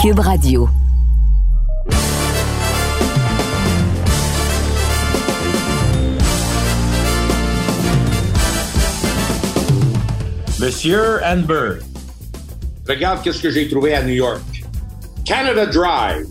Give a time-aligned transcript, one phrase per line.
[0.00, 0.66] Cube Radio.
[10.58, 11.80] Monsieur Amber.
[12.88, 14.40] Regarde qu'est-ce que j'ai trouvé à New York.
[15.26, 16.26] Canada Drive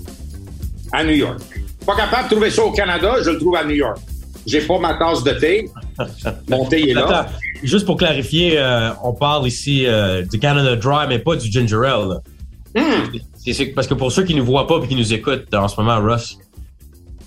[0.91, 1.39] à New York.
[1.86, 3.99] Pas capable de trouver ça au Canada, je le trouve à New York.
[4.47, 5.70] J'ai pas ma tasse de thé.
[6.49, 7.05] Mon thé est là.
[7.05, 7.29] Attends,
[7.61, 11.86] juste pour clarifier, euh, on parle ici euh, du Canada Dry, mais pas du Ginger
[11.86, 12.20] Ale.
[12.75, 13.17] Hmm.
[13.37, 15.79] C'est- parce que pour ceux qui nous voient pas et qui nous écoutent en ce
[15.79, 16.37] moment, Russ,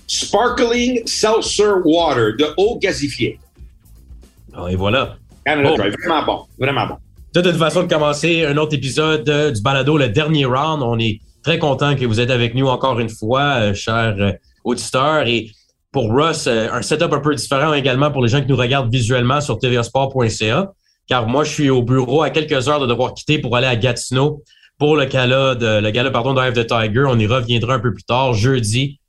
[0.07, 3.39] Sparkling Seltzer Water de eau gazifiée.
[4.53, 5.17] bon, et voilà.
[5.45, 5.77] Canada Oh.
[5.77, 6.39] Vraiment bon.
[6.59, 6.95] Vraiment bon.
[7.33, 10.83] De toute façon de commencer un autre épisode euh, du balado, le dernier round.
[10.83, 14.31] On est très content que vous êtes avec nous encore une fois, euh, chers euh,
[14.63, 15.27] auditeurs.
[15.27, 15.49] Et
[15.91, 19.41] pour Russ, un setup un peu différent également pour les gens qui nous regardent visuellement
[19.41, 20.71] sur tvasport.ca.
[21.07, 23.75] Car moi, je suis au bureau à quelques heures de devoir quitter pour aller à
[23.75, 24.41] Gatineau
[24.79, 27.05] pour le gala de le gala pardon d'Ive the Tiger.
[27.07, 28.99] On y reviendra un peu plus tard, jeudi,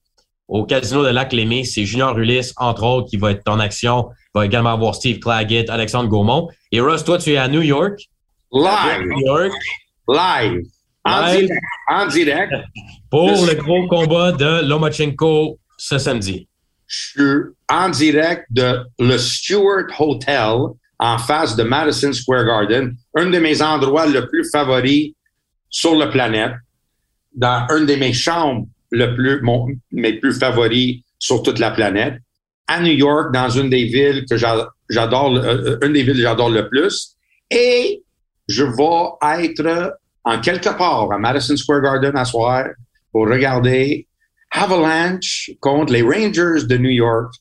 [0.48, 1.64] au casino de Lac-Lémé.
[1.64, 4.08] C'est Junior Ulysse, entre autres, qui va être en action.
[4.34, 6.48] Il va également avoir Steve Claggett, Alexandre Gaumont.
[6.72, 7.98] Et Russ, toi, tu es à New York?
[8.52, 9.06] Live.
[9.06, 9.52] New York
[10.08, 10.60] Live.
[11.04, 11.46] En Live.
[11.46, 11.62] direct.
[11.90, 12.52] En direct.
[13.10, 16.48] pour Je- le gros combat de Lomachenko ce samedi.
[16.86, 17.40] Je suis
[17.70, 20.56] en direct de le Stewart Hotel
[20.98, 25.14] en face de Madison Square Garden, un de mes endroits le plus favoris
[25.80, 26.52] sur la planète,
[27.34, 32.14] dans une de mes chambres le plus, mon- mes plus favoris sur toute la planète,
[32.68, 36.26] à New York, dans une des villes que j'a- j'adore, euh, une des villes que
[36.28, 37.16] j'adore le plus,
[37.50, 38.02] et
[38.56, 42.66] je vais être en quelque part à Madison Square Garden à soir
[43.10, 44.06] pour regarder
[44.52, 47.32] Avalanche contre les Rangers de New York,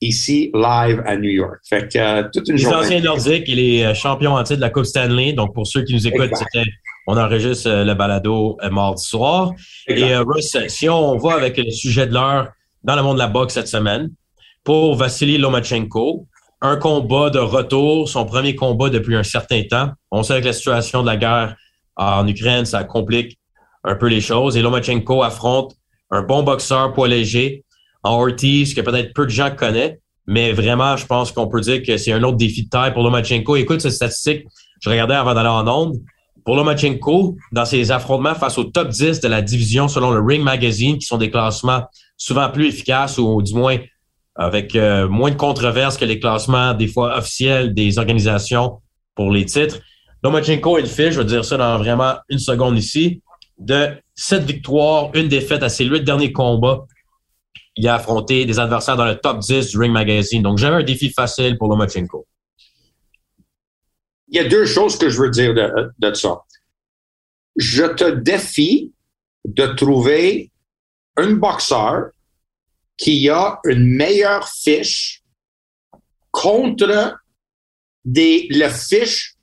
[0.00, 1.58] ici, live à New York.
[1.68, 2.78] Fait que euh, toute une Les journée.
[2.78, 5.32] anciens Nordiques et les euh, champions en titre de la Coupe Stanley.
[5.34, 6.68] Donc, pour ceux qui nous écoutent, c'était,
[7.06, 9.52] on enregistre euh, le balado euh, mardi soir.
[9.86, 10.06] Exact.
[10.06, 12.48] Et euh, Russ, si on va avec le sujet de l'heure
[12.82, 14.10] dans le monde de la boxe cette semaine,
[14.64, 16.26] pour Vassili Lomachenko,
[16.60, 19.90] un combat de retour, son premier combat depuis un certain temps.
[20.10, 21.56] On sait que la situation de la guerre
[21.96, 23.38] en Ukraine, ça complique
[23.84, 24.56] un peu les choses.
[24.56, 25.74] Et Lomachenko affronte
[26.10, 27.64] un bon boxeur poids léger
[28.02, 31.82] en Ortiz, que peut-être peu de gens connaissent, mais vraiment, je pense qu'on peut dire
[31.82, 33.56] que c'est un autre défi de taille pour Lomachenko.
[33.56, 34.46] Écoute, cette statistique,
[34.80, 35.96] je regardais avant d'aller en onde.
[36.46, 40.44] Pour Lomachenko, dans ses affrontements face au top 10 de la division selon le Ring
[40.44, 41.82] Magazine, qui sont des classements
[42.16, 43.78] souvent plus efficaces ou du moins
[44.36, 48.80] avec euh, moins de controverses que les classements des fois officiels des organisations
[49.16, 49.80] pour les titres.
[50.22, 53.22] Lomachenko est le fait, je vais dire ça dans vraiment une seconde ici,
[53.58, 56.86] de sept victoires, une défaite à ses huit derniers combats.
[57.74, 60.42] Il a affronté des adversaires dans le top 10 du Ring Magazine.
[60.42, 62.24] Donc, jamais un défi facile pour Lomachenko.
[64.28, 66.42] Il y a deux choses que je veux dire de, de ça.
[67.56, 68.92] Je te défie
[69.44, 70.50] de trouver
[71.16, 72.10] un boxeur
[72.96, 75.22] qui a une meilleure fiche
[76.30, 77.18] contre
[78.04, 79.34] des, le fiche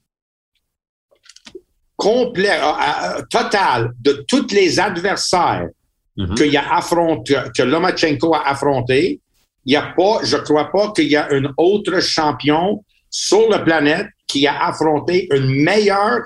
[1.95, 5.69] complet, euh, euh, total de tous les adversaires
[6.15, 6.35] Mhm.
[6.35, 9.19] qu'il a affronté, que Lomachenko a affronté.
[9.65, 13.59] Il n'y a pas, je crois pas qu'il y a un autre champion sur la
[13.59, 16.21] planète qui a affronté une meilleure,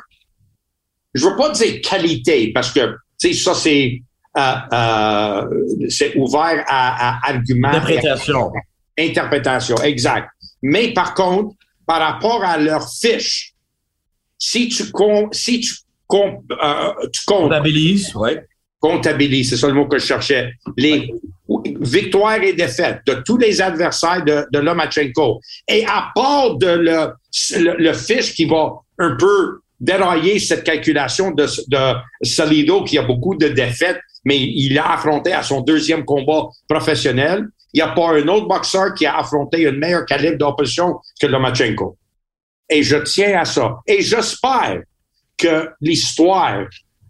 [1.13, 4.01] je veux pas dire qualité, parce que, tu sais, ça, c'est,
[4.38, 5.45] euh, euh,
[5.90, 7.72] c'est ouvert à, à arguments.
[7.72, 8.51] et à- Interprétation.
[8.97, 10.29] interprétation, exact.
[10.62, 11.53] Mais par contre,
[11.85, 13.53] par rapport à leur fiche,
[14.38, 15.74] si tu com- si tu,
[16.07, 18.45] com- euh, tu comptes Comptabilise, ouais.
[18.79, 21.12] comptabilise, c'est ça le mot que je cherchais, les
[21.81, 25.40] victoires et défaites de tous les adversaires de, de Lomachenko.
[25.68, 27.12] Et à part le,
[27.78, 33.35] le, fiche qui va un peu dérailler cette calculation de, de Salido qui a beaucoup
[33.35, 37.47] de défaites, mais il a affronté à son deuxième combat professionnel.
[37.74, 41.28] Il n'y a pas un autre boxeur qui a affronté un meilleur calibre d'opposition que
[41.28, 41.97] Lomachenko.
[42.69, 43.78] Et je tiens à ça.
[43.85, 44.81] Et j'espère
[45.38, 46.66] que l'histoire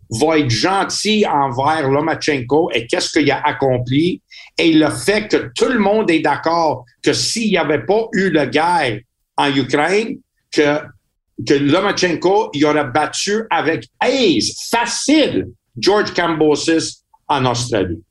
[0.09, 4.21] va être gentil envers Lomachenko et qu'est-ce qu'il a accompli
[4.57, 8.31] et le fait que tout le monde est d'accord que s'il n'y avait pas eu
[8.31, 8.99] la guerre
[9.37, 10.17] en Ukraine,
[10.51, 10.79] que,
[11.45, 18.01] que Lomachenko il aurait battu avec aise, facile, George Kambosis en Australie.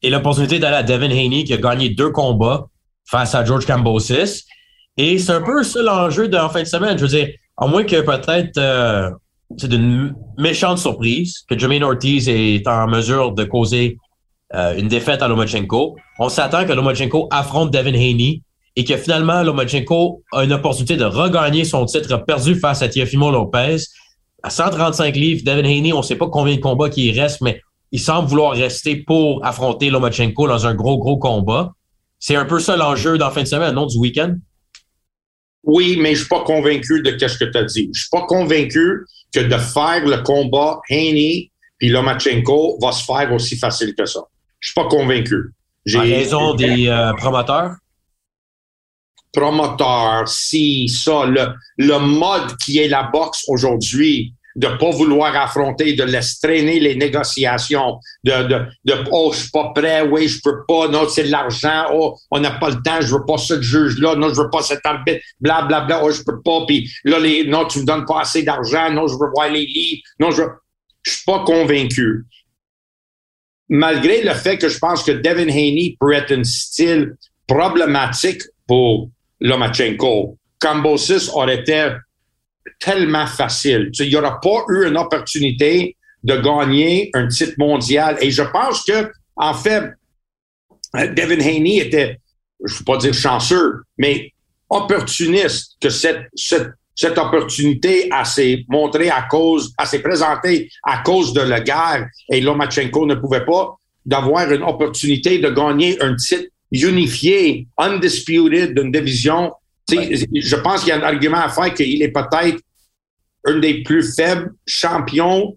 [0.00, 2.66] Et l'opportunité d'aller à Devin Haney qui a gagné deux combats
[3.04, 4.44] face à George Kambosis.
[4.96, 6.96] Et c'est un peu ça l'enjeu de en fin de semaine.
[6.98, 9.10] Je veux dire, à moins que peut-être euh,
[9.58, 13.98] c'est une méchante surprise que Jermaine Ortiz est en mesure de causer
[14.54, 15.96] euh, une défaite à Lomachenko.
[16.18, 18.42] On s'attend que Lomachenko affronte Devin Haney
[18.76, 23.30] et que finalement Lomachenko a une opportunité de regagner son titre perdu face à Teofimo
[23.30, 23.76] Lopez.
[24.42, 27.60] à 135 livres, Devin Haney, on ne sait pas combien de combats qui reste, mais
[27.92, 31.72] il semble vouloir rester pour affronter Lomachenko dans un gros, gros combat.
[32.18, 34.34] C'est un peu ça l'enjeu dans la fin de semaine, non, du week-end?
[35.64, 37.90] Oui, mais je suis pas convaincu de ce que tu as dit.
[37.94, 41.50] Je suis pas convaincu que de faire le combat Haney
[41.82, 44.20] puis Lomachenko va se faire aussi facile que ça.
[44.60, 45.50] Je suis pas convaincu.
[45.84, 47.74] J'ai raison des euh, promoteurs?
[49.32, 51.48] Promoteurs, si, ça, le,
[51.78, 56.94] le mode qui est la boxe aujourd'hui, de pas vouloir affronter, de laisser traîner les
[56.94, 61.24] négociations, de, de, de oh, je suis pas prêt, oui, je peux pas, non, c'est
[61.24, 64.40] de l'argent, oh, on n'a pas le temps, je veux pas ce juge-là, non, je
[64.42, 67.66] veux pas cet arbitre, bla, bla, bla, oh, je peux pas, puis là, les, non,
[67.66, 70.42] tu me donnes pas assez d'argent, non, je veux voir les livres, non, je
[71.02, 72.26] je suis pas convaincu.
[73.68, 77.16] Malgré le fait que je pense que Devin Haney peut être un style
[77.46, 79.10] problématique pour
[79.40, 81.90] Lomachenko, Cambosis aurait été
[82.78, 83.90] tellement facile.
[83.92, 88.16] Tu il n'y aura pas eu une opportunité de gagner un titre mondial.
[88.20, 89.92] Et je pense que, en fait,
[90.94, 92.20] Devin Haney était,
[92.64, 94.32] je ne veux pas dire chanceux, mais
[94.68, 101.40] opportuniste que cette, cette, cette opportunité s'est montrée à cause, s'est présentée à cause de
[101.40, 107.66] la guerre et Lomachenko ne pouvait pas d'avoir une opportunité de gagner un titre unifié,
[107.78, 109.52] undisputed d'une division
[109.90, 112.58] je pense qu'il y a un argument à faire qu'il est peut-être
[113.44, 115.56] un des plus faibles champions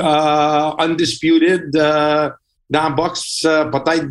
[0.00, 2.30] uh, undisputed uh,
[2.68, 4.08] dans la boxe, uh, peut-être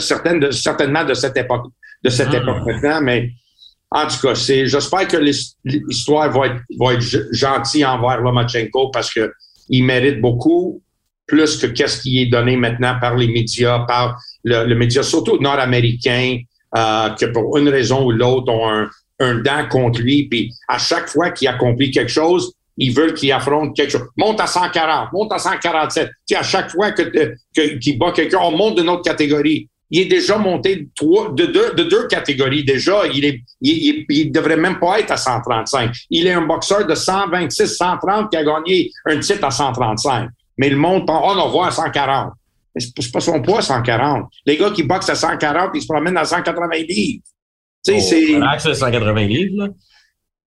[0.00, 1.66] certaines de, certainement de cette époque,
[2.02, 2.42] de cette hmm.
[2.42, 3.30] époque maintenant, mais
[3.90, 9.12] en tout cas, c'est, j'espère que l'histoire va être, va être gentille envers Lomachenko parce
[9.12, 9.32] que
[9.68, 10.82] il mérite beaucoup
[11.26, 15.38] plus que qu'est-ce qui est donné maintenant par les médias, par le, le média, surtout
[15.38, 16.38] nord-américain,
[16.76, 18.88] euh, que pour une raison ou l'autre ont un,
[19.20, 20.28] un dent contre lui.
[20.28, 24.08] Puis à chaque fois qu'il accomplit quelque chose, ils veulent qu'il affronte quelque chose.
[24.16, 26.10] Monte à 140, monte à 147.
[26.26, 29.68] Tu à chaque fois que, que qu'il bat quelqu'un, on monte d'une autre catégorie.
[29.90, 33.02] Il est déjà monté de, trois, de, deux, de deux catégories déjà.
[33.12, 35.94] Il est, il, il, devrait même pas être à 135.
[36.08, 40.30] Il est un boxeur de 126, 130 qui a gagné un titre à 135.
[40.56, 42.32] Mais le monde pense, oh, on va à 140
[42.76, 44.30] c'est pas son poids, 140.
[44.46, 47.22] Les gars qui boxent à 140, ils se promènent à 180 livres.
[47.84, 48.74] Tu sais, oh, c'est.
[48.74, 49.68] 180 livres, là?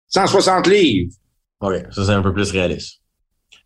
[0.07, 1.11] 160 livres.
[1.59, 3.01] OK, ça, c'est un peu plus réaliste.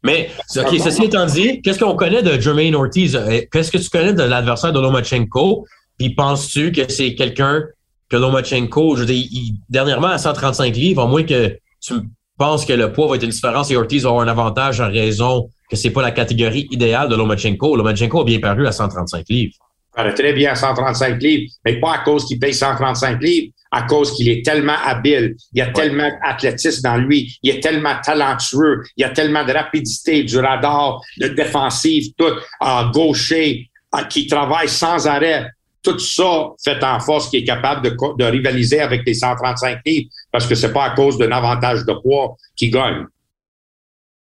[0.04, 3.16] Mais, OK, ceci étant dit, qu'est-ce qu'on connaît de Jermaine Ortiz?
[3.16, 5.66] Euh, qu'est-ce que tu connais de l'adversaire de Lomachenko?
[6.00, 7.64] Puis penses-tu que c'est quelqu'un
[8.10, 9.28] que Lomachenko, je veux dire,
[9.70, 11.94] dernièrement à 135 livres, à moins que tu
[12.42, 14.90] penses que le poids va être une différence et Ortiz va avoir un avantage en
[14.90, 17.76] raison que c'est pas la catégorie idéale de Lomachenko.
[17.76, 19.54] Lomachenko a bien paru à 135 livres.
[19.96, 23.84] Il très bien à 135 livres, mais pas à cause qu'il paye 135 livres, à
[23.84, 27.96] cause qu'il est tellement habile, il y a tellement d'athlétisme dans lui, il est tellement
[28.04, 33.70] talentueux, il y a tellement de rapidité, du radar, de défensive, tout, à gaucher,
[34.10, 35.46] qui travaille sans arrêt.
[35.84, 40.10] Tout ça fait en force qu'il est capable de, de rivaliser avec les 135 livres
[40.32, 43.06] parce que c'est pas à cause d'un avantage de poids qu'il gagne.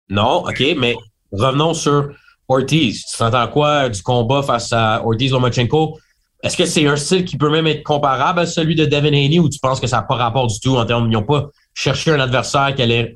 [0.09, 0.95] Non, OK, mais
[1.31, 2.09] revenons sur
[2.47, 3.05] Ortiz.
[3.05, 5.97] Tu t'entends quoi du combat face à Ortiz-Lomachenko?
[6.43, 9.39] Est-ce que c'est un style qui peut même être comparable à celui de Devin Haney
[9.39, 11.49] ou tu penses que ça n'a pas rapport du tout en termes, ils n'ont pas
[11.73, 13.13] cherché un adversaire qui allait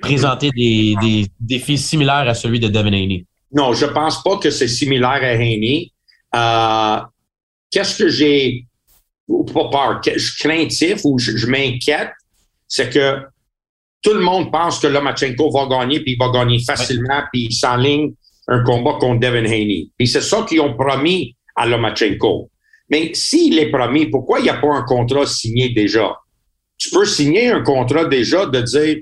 [0.00, 3.26] présenter des, des défis similaires à celui de Devin Haney?
[3.52, 5.92] Non, je pense pas que c'est similaire à Haney.
[6.34, 7.00] Euh,
[7.70, 8.66] qu'est-ce que j'ai,
[9.28, 12.10] pas peur, je suis craintif ou je m'inquiète,
[12.68, 13.20] c'est que
[14.02, 17.52] tout le monde pense que Lomachenko va gagner, puis il va gagner facilement, puis il
[17.52, 18.12] s'enligne
[18.48, 19.88] un combat contre Devin Haney.
[19.96, 22.50] Puis c'est ça qu'ils ont promis à Lomachenko.
[22.90, 26.14] Mais s'il est promis, pourquoi il n'y a pas un contrat signé déjà?
[26.78, 28.98] Tu peux signer un contrat déjà de dire.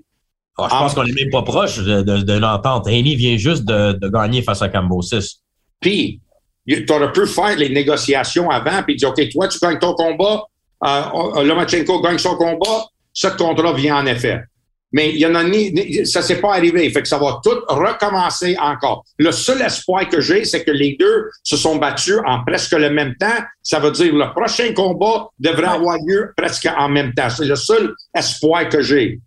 [0.57, 2.87] Ah, je pense qu'on n'est même pas proche de, de, l'entente.
[2.87, 5.41] Haney vient juste de, gagner face à Cambosis.
[5.81, 6.21] Puis,
[6.67, 10.45] tu aurais pu faire les négociations avant, puis dire, OK, toi, tu gagnes ton combat,
[10.87, 14.43] euh, Lomachenko gagne son combat, ce contrat vient en effet
[14.95, 16.89] mais il y en a ni, ça s'est pas arrivé.
[16.89, 19.05] Fait que ça va tout recommencer encore.
[19.19, 22.91] Le seul espoir que j'ai, c'est que les deux se sont battus en presque le
[22.91, 23.43] même temps.
[23.61, 27.29] Ça veut dire le prochain combat devrait avoir lieu presque en même temps.
[27.29, 29.19] C'est le seul espoir que j'ai.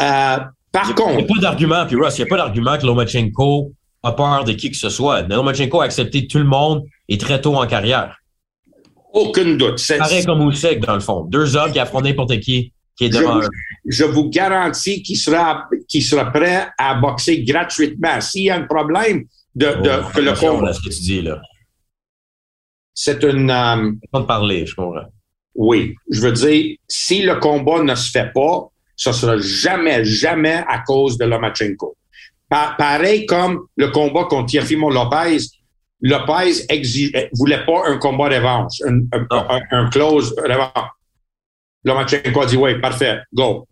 [0.00, 0.36] Euh,
[0.70, 1.14] par contre.
[1.14, 3.72] Il n'y a pas d'argument, puis Ross, il n'y a pas d'argument que Lomachenko
[4.04, 5.22] a peur de qui que ce soit.
[5.22, 8.18] Lomachenko a accepté tout le monde et très tôt en carrière.
[9.12, 9.82] Aucun doute.
[9.98, 11.24] Pareil comme Usyk, dans le fond.
[11.24, 12.72] Deux hommes qui affrontent n'importe qui
[13.10, 18.20] je, vous, garantis qu'il sera, sera prêt à boxer gratuitement.
[18.20, 20.72] S'il y a un problème de, de oh, que le combat.
[20.72, 21.40] ce que tu dis là.
[22.94, 23.50] C'est une.
[23.50, 25.10] Euh, pas de parler, je comprends.
[25.54, 30.62] Oui, je veux dire, si le combat ne se fait pas, ce sera jamais, jamais
[30.68, 31.96] à cause de Lomachenko.
[32.48, 35.38] pareil comme le combat contre Tiafimo Lopez.
[36.00, 40.90] Lopez exige, voulait pas un combat revanche, un, un, un, close revanche.
[41.84, 43.66] Lomachenko a dit, oui, parfait, go.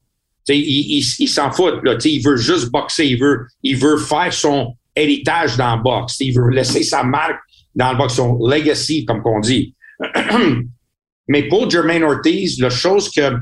[0.48, 1.82] il, il, il s'en fout.
[1.84, 3.06] Là, il veut juste boxer.
[3.06, 6.18] Il veut, il veut faire son héritage dans le boxe.
[6.20, 7.40] Il veut laisser sa marque
[7.74, 9.74] dans le boxe, son legacy, comme on dit.
[11.28, 13.36] Mais pour Jermaine Ortiz, la chose que,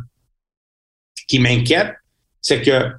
[1.27, 1.95] qui m'inquiète,
[2.43, 2.91] c'est que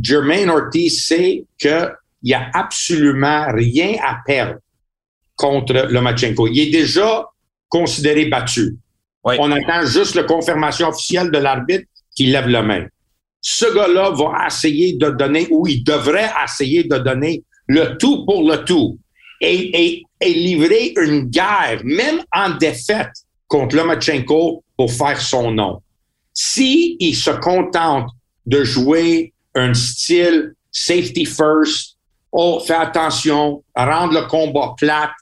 [0.00, 4.60] Jermaine Ortiz sait qu'il n'y a absolument rien à perdre
[5.34, 6.46] contre Lomachenko.
[6.46, 7.26] Il est déjà
[7.68, 8.76] considéré battu.
[9.24, 12.86] On attend juste la confirmation officielle de l'arbitre qui lève la main.
[13.40, 18.48] Ce gars-là va essayer de donner, ou il devrait essayer de donner le tout pour
[18.48, 18.98] le tout
[19.40, 23.12] et, et, livrer une guerre, même en défaite,
[23.46, 25.82] contre Lomachenko pour faire son nom.
[26.32, 28.08] Si il se contente
[28.46, 31.96] de jouer un style safety first,
[32.32, 35.12] oh, fais attention, rendre le combat plate,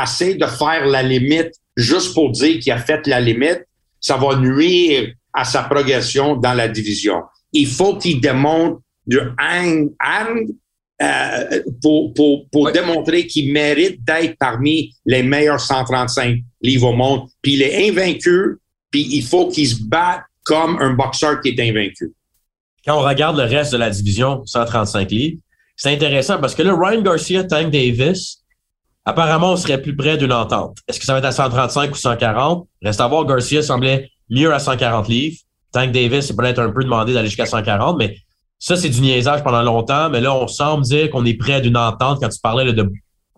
[0.00, 3.64] essaie de faire la limite juste pour dire qu'il a fait la limite,
[4.00, 7.22] ça va nuire à sa progression dans la division.
[7.52, 9.90] Il faut qu'il démontre du hang,
[11.00, 17.28] euh, pour, pour, pour démontrer qu'il mérite d'être parmi les meilleurs 135 livres au monde.
[17.40, 18.58] Puis il est invaincu,
[18.90, 22.12] puis il faut qu'il se batte comme un boxeur qui est invaincu.
[22.84, 25.38] Quand on regarde le reste de la division 135 livres,
[25.76, 28.42] c'est intéressant parce que là, Ryan Garcia, Tank Davis,
[29.08, 30.78] apparemment, on serait plus près d'une entente.
[30.86, 32.68] Est-ce que ça va être à 135 ou 140?
[32.82, 35.38] Reste à voir, Garcia semblait mieux à 140 livres.
[35.72, 38.16] Tank Davis, c'est peut-être un peu demandé d'aller jusqu'à 140, mais
[38.58, 41.76] ça, c'est du niaisage pendant longtemps, mais là, on semble dire qu'on est près d'une
[41.76, 42.92] entente quand tu parlais de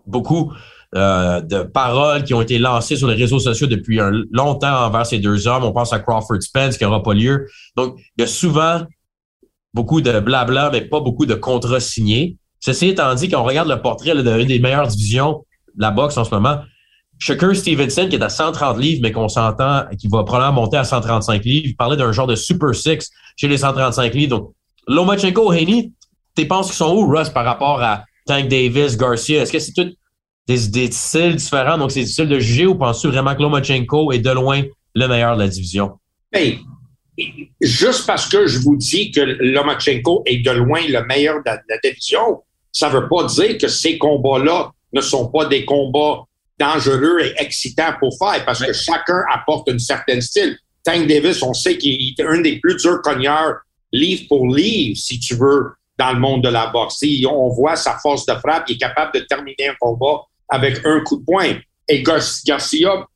[0.05, 0.51] beaucoup
[0.93, 5.05] euh, de paroles qui ont été lancées sur les réseaux sociaux depuis un longtemps envers
[5.05, 5.63] ces deux hommes.
[5.63, 7.47] On pense à Crawford Spence qui n'aura pas lieu.
[7.77, 8.81] Donc, il y a souvent
[9.73, 12.35] beaucoup de blabla, mais pas beaucoup de contrats signés.
[12.59, 15.45] Ceci étant dit, quand on regarde le portrait d'une des meilleures divisions
[15.77, 16.61] la boxe en ce moment,
[17.19, 20.83] Shakur Stevenson, qui est à 130 livres, mais qu'on s'entend, qui va probablement monter à
[20.83, 24.29] 135 livres, il parlait d'un genre de Super Six chez les 135 livres.
[24.29, 24.53] Donc,
[24.87, 25.91] Lomachenko, Haney,
[26.35, 29.43] tu penses qu'ils sont où, Russ, par rapport à Tank Davis, Garcia?
[29.43, 29.91] Est-ce que c'est tout
[30.47, 34.31] des, styles différents, donc c'est difficile de juger ou penses-tu vraiment que Lomachenko est de
[34.31, 34.63] loin
[34.95, 35.91] le meilleur de la division?
[36.33, 36.59] Hey,
[37.61, 41.77] juste parce que je vous dis que Lomachenko est de loin le meilleur de la,
[41.83, 46.23] division, ça ne veut pas dire que ces combats-là ne sont pas des combats
[46.59, 50.57] dangereux et excitants pour faire parce que chacun apporte une certaine style.
[50.83, 53.57] Tank Davis, on sait qu'il est un des plus durs cogneurs
[53.91, 57.03] livre pour livre, si tu veux, dans le monde de la boxe.
[57.29, 61.01] on voit sa force de frappe, il est capable de terminer un combat avec un
[61.01, 61.55] coup de poing.
[61.87, 63.07] Et Garcia,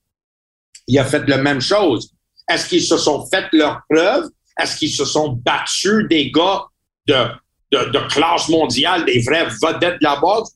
[0.88, 2.12] il a fait la même chose.
[2.50, 4.30] Est-ce qu'ils se sont fait leur preuve?
[4.60, 6.64] Est-ce qu'ils se sont battus des gars
[7.08, 7.26] de,
[7.72, 10.52] de, classe mondiale, des vrais vedettes de la boxe?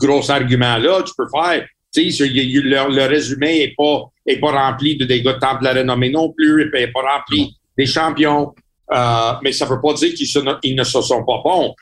[0.00, 1.66] Gros argument là, tu peux faire.
[1.92, 5.68] Tu sais, le, résumé n'est pas, est pas rempli de des gars de temple de
[5.68, 8.54] renommée non plus, il n'est pas rempli des champions,
[8.92, 11.74] euh, mais ça ne veut pas dire qu'ils ne se sont pas bons.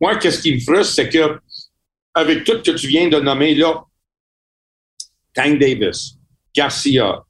[0.00, 1.40] Moi, qu'est-ce qui me frustre, c'est que
[2.14, 3.84] avec tout ce que tu viens de nommer là,
[5.34, 6.18] Tank Davis,
[6.54, 7.22] Garcia,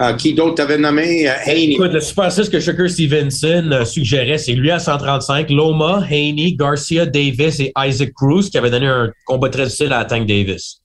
[0.00, 1.28] euh, qui d'autre t'avais nommé?
[1.28, 1.74] Euh, Haney.
[1.74, 7.06] Écoute, le Super 6 que Shakur Stevenson suggérait, c'est lui à 135, Loma, Haney, Garcia,
[7.06, 10.80] Davis et Isaac Cruz qui avait donné un combat très difficile à Tank Davis.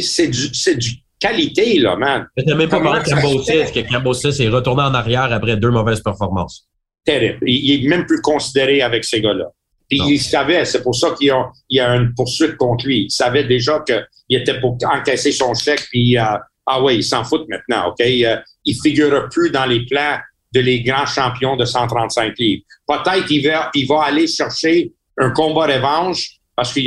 [0.00, 2.26] C'est du, du qualité, là, man.
[2.36, 6.00] N'as même pas parlé de Cambosis, que Cambosis est retourné en arrière après deux mauvaises
[6.00, 6.66] performances.
[7.04, 7.38] Terrible.
[7.48, 9.46] Il est même plus considéré avec ces gars-là.
[9.88, 11.32] Puis il savait, c'est pour ça qu'il
[11.70, 13.04] y, a une poursuite contre lui.
[13.04, 16.24] Il savait déjà qu'il était pour encaisser son chèque, puis euh,
[16.66, 18.00] ah ouais, il s'en fout maintenant, OK?
[18.00, 20.18] Euh, il ne figure plus dans les plans
[20.52, 22.62] de les grands champions de 135 livres.
[22.86, 26.80] Peut-être qu'il va, il va aller chercher un combat revanche parce que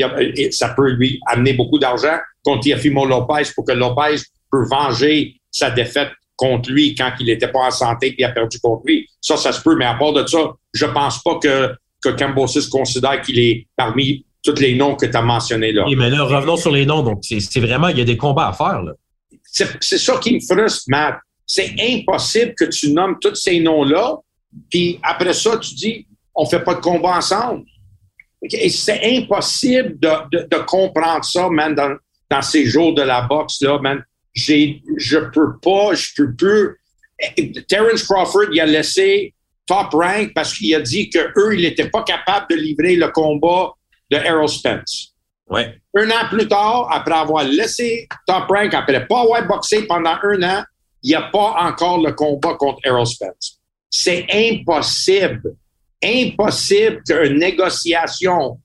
[0.52, 4.16] ça peut lui amener beaucoup d'argent, contre Yafimo Lopez pour que Lopez
[4.52, 8.30] peut venger sa défaite contre lui quand il n'était pas en santé et il a
[8.30, 9.08] perdu contre lui.
[9.22, 12.68] Ça, ça se peut, mais à part de ça, je pense pas que, que Cambosis
[12.68, 15.86] considère qu'il est parmi tous les noms que tu as mentionnés là.
[15.86, 17.04] Oui, mais là, revenons sur les noms.
[17.04, 18.82] Donc, c'est vraiment, il y a des combats à faire.
[19.52, 21.20] C'est ça qui me frustre, Matt.
[21.46, 24.18] C'est impossible que tu nommes tous ces noms-là,
[24.70, 27.66] puis après ça, tu dis, on fait pas de combat ensemble.
[28.50, 34.04] C'est impossible de, comprendre ça, man, dans, ces jours de la boxe, là, man,
[34.34, 36.78] j'ai, je peux pas, je peux plus.
[37.68, 39.34] Terence Crawford, il a laissé
[39.66, 43.74] Top Rank parce qu'il a dit qu'eux, ils n'étaient pas capables de livrer le combat
[44.10, 45.16] de Errol Spence.
[45.96, 50.44] Un an plus tard, après avoir laissé Top Rank, après pas avoir boxé pendant un
[50.44, 50.64] an,
[51.02, 53.60] il n'y a pas encore le combat contre Errol Spence.
[53.90, 55.56] C'est impossible,
[56.04, 58.60] impossible qu'une négociation,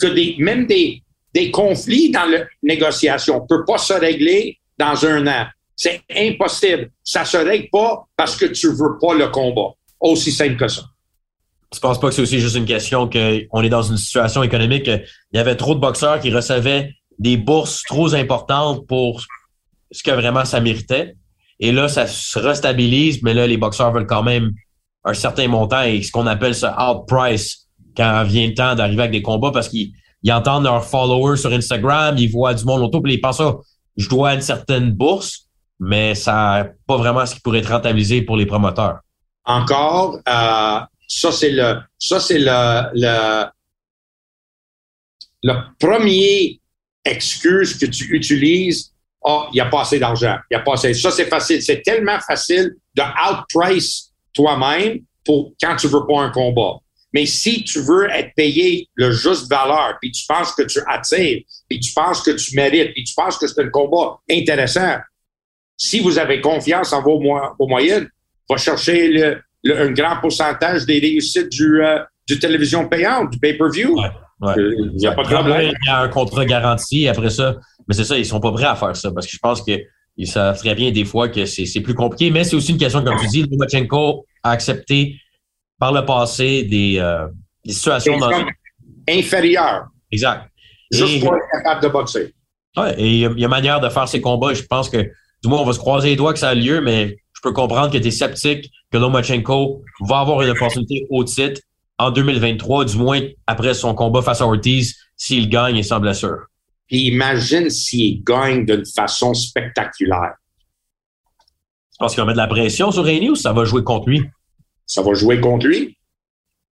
[0.00, 5.06] que des, même des, des conflits dans la négociation ne peuvent pas se régler dans
[5.06, 5.46] un an.
[5.76, 6.90] C'est impossible.
[7.02, 9.72] Ça se règle pas parce que tu veux pas le combat.
[10.00, 10.82] Aussi simple que ça.
[11.74, 14.86] Je pense pas que c'est aussi juste une question qu'on est dans une situation économique.
[14.86, 19.22] Il y avait trop de boxeurs qui recevaient des bourses trop importantes pour
[19.90, 21.16] ce que vraiment ça méritait.
[21.60, 24.52] Et là, ça se restabilise, mais là, les boxeurs veulent quand même
[25.04, 29.02] un certain montant et ce qu'on appelle ce out price quand vient le temps d'arriver
[29.02, 29.92] avec des combats parce qu'ils
[30.30, 33.62] entendent leurs followers sur Instagram, ils voient du monde autour, puis ils pensent, oh,
[33.96, 38.36] je dois une certaine bourse, mais ça pas vraiment ce qui pourrait être rentabilisé pour
[38.36, 38.98] les promoteurs.
[39.44, 43.50] Encore, euh, ça c'est le, ça c'est le,
[45.42, 46.60] le, premier
[47.04, 48.92] excuse que tu utilises.
[49.26, 50.36] Ah, il n'y a pas assez d'argent.
[50.50, 50.94] Il a pas assez.
[50.94, 51.62] Ça c'est facile.
[51.62, 56.78] C'est tellement facile de outprice toi-même pour quand tu veux pas un combat.
[57.12, 61.42] Mais si tu veux être payé le juste valeur, puis tu penses que tu attires,
[61.68, 64.98] puis tu penses que tu mérites, puis tu penses que c'est un combat intéressant,
[65.76, 68.08] si vous avez confiance en vos, vos moyennes,
[68.50, 69.40] va chercher le,
[69.72, 73.96] un grand pourcentage des réussites du, euh, du télévision payante, du pay-per-view.
[74.56, 75.72] Il n'y a pas de problème.
[75.82, 77.56] Il y a un contrat garanti après ça.
[77.88, 79.72] Mais c'est ça, ils sont pas prêts à faire ça parce que je pense que
[80.24, 82.30] ça très bien des fois que c'est plus compliqué.
[82.30, 85.16] Mais c'est aussi une question, comme tu dis, Lomachenko a accepté
[85.78, 87.26] par le passé des, euh,
[87.64, 88.30] des situations dans...
[89.08, 89.86] inférieures.
[90.10, 90.48] Exact.
[90.90, 92.34] Juste pour être capable de boxer.
[92.76, 94.54] Ouais, et il y, a, y, a manière de faire ces combats.
[94.54, 96.80] Je pense que, du moins, on va se croiser les doigts que ça a lieu,
[96.80, 101.60] mais peux comprendre que tu es sceptique que Lomachenko va avoir une opportunité au titre
[101.98, 106.46] en 2023, du moins après son combat face à Ortiz, s'il gagne et sans blessure.
[106.88, 110.34] Puis imagine s'il gagne d'une façon spectaculaire.
[111.92, 114.08] Tu penses qu'il va mettre de la pression sur Rainy ou ça va jouer contre
[114.08, 114.22] lui?
[114.86, 115.96] Ça va jouer contre lui.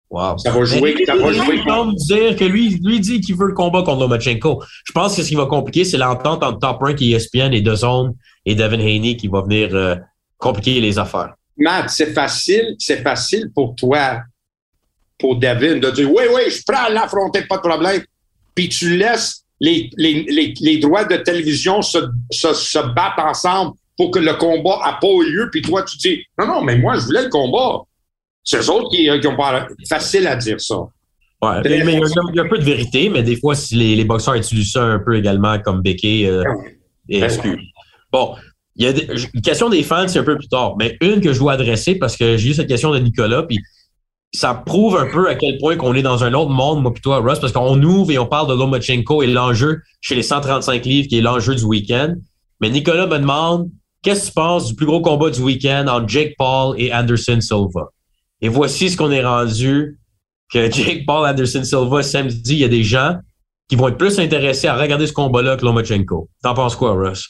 [0.09, 0.37] Wow.
[0.39, 3.47] Ça va jouer, lui, ça va jouer contre dire que lui, lui dit qu'il veut
[3.47, 4.63] le combat contre Lomachenko.
[4.85, 7.61] Je pense que ce qui va compliquer, c'est l'entente entre Top Rank et ESPN et
[7.61, 8.13] DAZN
[8.45, 9.95] et Devin Haney qui va venir euh,
[10.39, 11.35] compliquer les affaires.
[11.57, 14.21] Matt, c'est facile, c'est facile pour toi,
[15.19, 18.01] pour Devin, de dire oui, oui, je prends à l'affronter, pas de problème.
[18.55, 21.99] Puis tu laisses les, les, les, les droits de télévision se,
[22.31, 25.97] se, se battre ensemble pour que le combat n'a pas eu lieu, puis toi, tu
[25.97, 27.81] dis, non, non, mais moi, je voulais le combat.
[28.45, 30.77] C'est eux autres qui, qui ont pas facile à dire ça.
[31.41, 33.35] Ouais, mais, mais il, y a, il, y a, un peu de vérité, mais des
[33.35, 36.43] fois, si les, les boxeurs utilisent ça un peu également comme béquet euh,
[37.09, 37.59] et excuse.
[38.11, 38.35] Bon,
[38.79, 41.21] il y a des, une question des fans, c'est un peu plus tard, mais une
[41.21, 43.59] que je dois adresser parce que j'ai eu cette question de Nicolas, puis
[44.33, 47.11] ça prouve un peu à quel point qu'on est dans un autre monde, moi plutôt
[47.11, 50.85] à Russ, parce qu'on ouvre et on parle de Lomachenko et l'enjeu chez les 135
[50.85, 52.15] livres qui est l'enjeu du week-end.
[52.61, 53.69] Mais Nicolas me demande
[54.01, 57.41] Qu'est-ce que tu penses du plus gros combat du week-end entre Jake Paul et Anderson
[57.41, 57.89] Silva?
[58.39, 59.99] Et voici ce qu'on est rendu
[60.51, 63.17] que Jake Paul, Anderson Silva, samedi, il y a des gens
[63.67, 66.29] qui vont être plus intéressés à regarder ce combat-là que Lomachenko.
[66.41, 67.27] T'en penses quoi, Russ?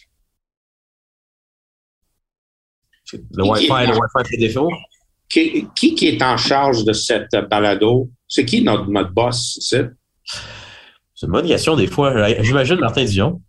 [3.14, 4.70] Le Wi-Fi, le Wi-Fi fait défaut?
[5.30, 8.10] Qui, qui, qui est en charge de cette balado?
[8.28, 9.88] C'est qui notre, notre boss, c'est?
[11.16, 12.42] C'est une bonne question des fois.
[12.42, 13.42] J'imagine Martin Dion.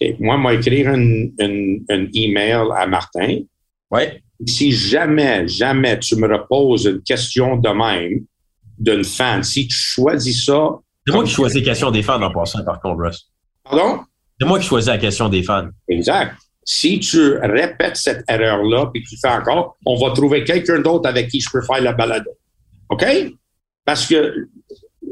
[0.00, 3.40] Et moi, moi, écrire un, un, un email à Martin.
[3.90, 4.22] Ouais.
[4.46, 8.24] Si jamais, jamais tu me reposes une question de même
[8.78, 10.70] d'une fan, si tu choisis ça.
[11.06, 13.30] C'est moi qui choisis la question des fans en passant, par contre, Russ.
[13.62, 14.00] Pardon?
[14.40, 15.68] C'est moi qui choisis la question des fans.
[15.88, 16.34] Exact.
[16.72, 21.28] Si tu répètes cette erreur-là, puis tu fais encore, on va trouver quelqu'un d'autre avec
[21.28, 22.24] qui je peux faire la balade.
[22.90, 23.04] OK?
[23.84, 24.48] Parce que,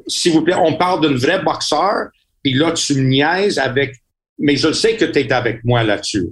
[0.07, 2.11] s'il vous plaît, on parle d'un vrai boxeur,
[2.45, 3.97] puis là, tu me niaises avec
[4.39, 6.29] mais je sais que tu es avec moi là-dessus.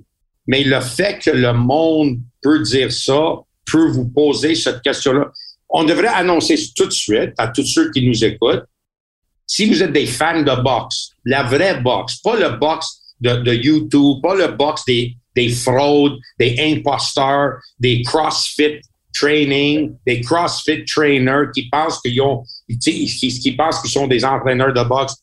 [0.47, 3.35] Mais le fait que le monde peut dire ça,
[3.71, 5.33] peut vous poser cette question-là,
[5.69, 8.65] on devrait annoncer tout de suite à tous ceux qui nous écoutent.
[9.45, 14.23] Si vous êtes des fans de boxe, la vraie boxe, pas le boxe de, YouTube,
[14.23, 18.81] pas le boxe des, des fraudes, des imposteurs, des CrossFit
[19.15, 22.43] training, des CrossFit trainers qui pensent qu'ils ont,
[22.83, 25.17] qui, qui pensent qu'ils sont des entraîneurs de boxe.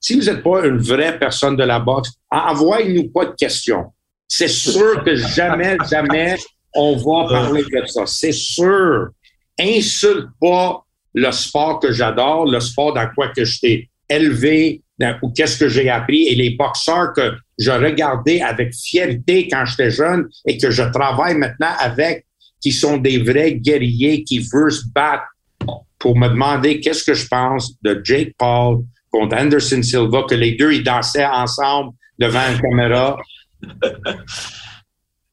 [0.00, 3.86] Si vous n'êtes pas une vraie personne de la boxe, envoyez-nous pas de questions.
[4.26, 6.36] C'est sûr que jamais, jamais
[6.74, 8.06] on va parler de ça.
[8.06, 9.08] C'est sûr.
[9.60, 14.82] Insulte pas le sport que j'adore, le sport dans quoi que je t'ai élevé,
[15.22, 19.90] ou qu'est-ce que j'ai appris, et les boxeurs que je regardais avec fierté quand j'étais
[19.90, 22.26] jeune et que je travaille maintenant avec,
[22.60, 25.24] qui sont des vrais guerriers qui veulent se battre
[25.98, 30.52] pour me demander qu'est-ce que je pense de Jake Paul, contre Anderson Silva, que les
[30.52, 33.16] deux, ils dansaient ensemble devant une caméra.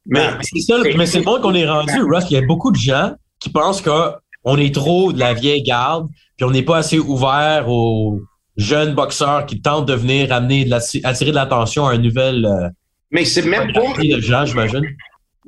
[0.06, 2.24] Mais, c'est ça, mais c'est le monde qu'on est rendu, Russ.
[2.32, 6.08] Il y a beaucoup de gens qui pensent qu'on est trop de la vieille garde,
[6.36, 8.20] puis on n'est pas assez ouvert aux
[8.60, 12.46] jeunes boxeurs qui tentent de venir amener de la, attirer de l'attention à un nouvel.
[12.46, 12.70] Euh,
[13.12, 13.94] mais c'est même pas.
[14.02, 14.86] De gens, j'imagine.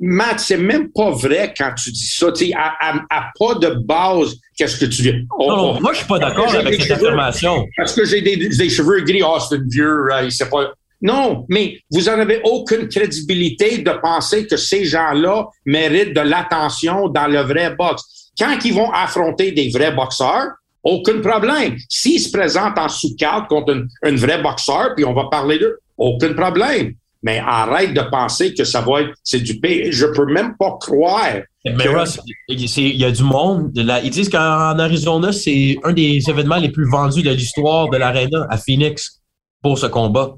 [0.00, 2.32] Matt, c'est même pas vrai quand tu dis ça.
[2.32, 2.74] Tu à,
[3.10, 5.12] à, pas de base, qu'est-ce que tu dis?
[5.38, 7.66] non, moi, je suis pas d'accord avec cette affirmation.
[7.76, 10.72] Parce que j'ai des, cheveux gris, oh, c'est une vieux, euh, il sait pas.
[11.02, 17.08] Non, mais vous n'en avez aucune crédibilité de penser que ces gens-là méritent de l'attention
[17.08, 18.30] dans le vrai boxe.
[18.38, 20.48] Quand ils vont affronter des vrais boxeurs,
[20.82, 21.76] aucun problème.
[21.88, 26.32] S'ils se présentent en sous-carte contre un vrai boxeur, puis on va parler d'eux, aucun
[26.34, 26.94] problème.
[27.22, 29.92] Mais arrête de penser que ça va être, c'est du pays.
[29.92, 31.42] Je peux même pas croire.
[31.64, 32.18] Mais Ross,
[32.48, 33.70] il y a du monde.
[33.76, 38.44] ils disent qu'en Arizona, c'est un des événements les plus vendus de l'histoire de l'Arena
[38.50, 39.20] à Phoenix
[39.62, 40.34] pour ce combat.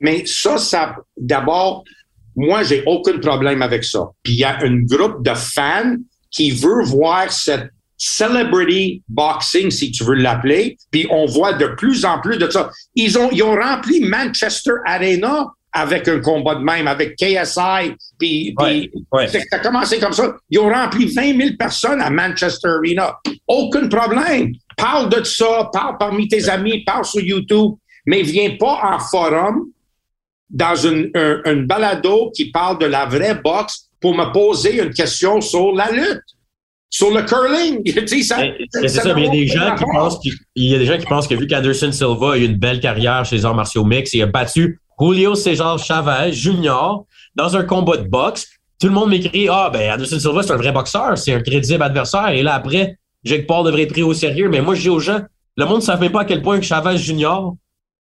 [0.00, 1.84] Mais ça, ça, d'abord,
[2.34, 4.08] moi, j'ai aucun problème avec ça.
[4.22, 5.96] Puis il y a un groupe de fans
[6.30, 7.70] qui veut voir cette
[8.04, 10.76] celebrity boxing, si tu veux l'appeler.
[10.90, 12.68] Puis on voit de plus en plus de ça.
[12.96, 17.94] Ils ont, ils ont rempli Manchester Arena avec un combat de même, avec KSI.
[18.18, 18.54] Puis,
[19.28, 20.34] ça a commencé comme ça.
[20.50, 23.16] Ils ont rempli 20 000 personnes à Manchester Arena.
[23.46, 24.52] Aucun problème.
[24.76, 29.68] Parle de ça, parle parmi tes amis, parle sur YouTube, mais viens pas en forum
[30.50, 35.40] dans une, un, balado qui parle de la vraie boxe pour me poser une question
[35.40, 36.31] sur la lutte
[36.92, 37.80] sur le curling.
[38.06, 41.06] c'est ça, il y a des gens qui pensent qu'il y a des gens qui
[41.06, 44.12] pensent que vu qu'Anderson Silva a eu une belle carrière chez les arts martiaux mix,
[44.12, 48.46] il a battu Julio César Chavez Junior dans un combat de boxe.
[48.78, 51.82] Tout le monde m'écrit Ah, ben Anderson Silva, c'est un vrai boxeur, c'est un crédible
[51.82, 52.28] adversaire.
[52.28, 54.50] Et là, après, Jake Paul devrait être pris au sérieux.
[54.50, 55.20] Mais moi, je dis aux gens,
[55.56, 57.56] le monde ne savait pas à quel point Chavez Junior,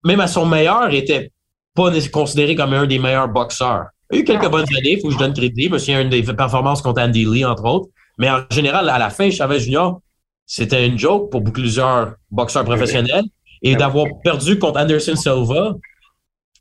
[0.03, 1.31] même à son meilleur, était
[1.75, 3.85] pas considéré comme un des meilleurs boxeurs.
[4.11, 5.69] Il a eu quelques bonnes années, il faut que je donne crédit.
[5.69, 7.89] Me une des performances contre Andy Lee, entre autres.
[8.17, 10.01] Mais en général, à la fin, Chavez Junior,
[10.45, 13.25] c'était une joke pour plusieurs boxeurs professionnels.
[13.65, 15.75] Et d'avoir perdu contre Anderson Silva,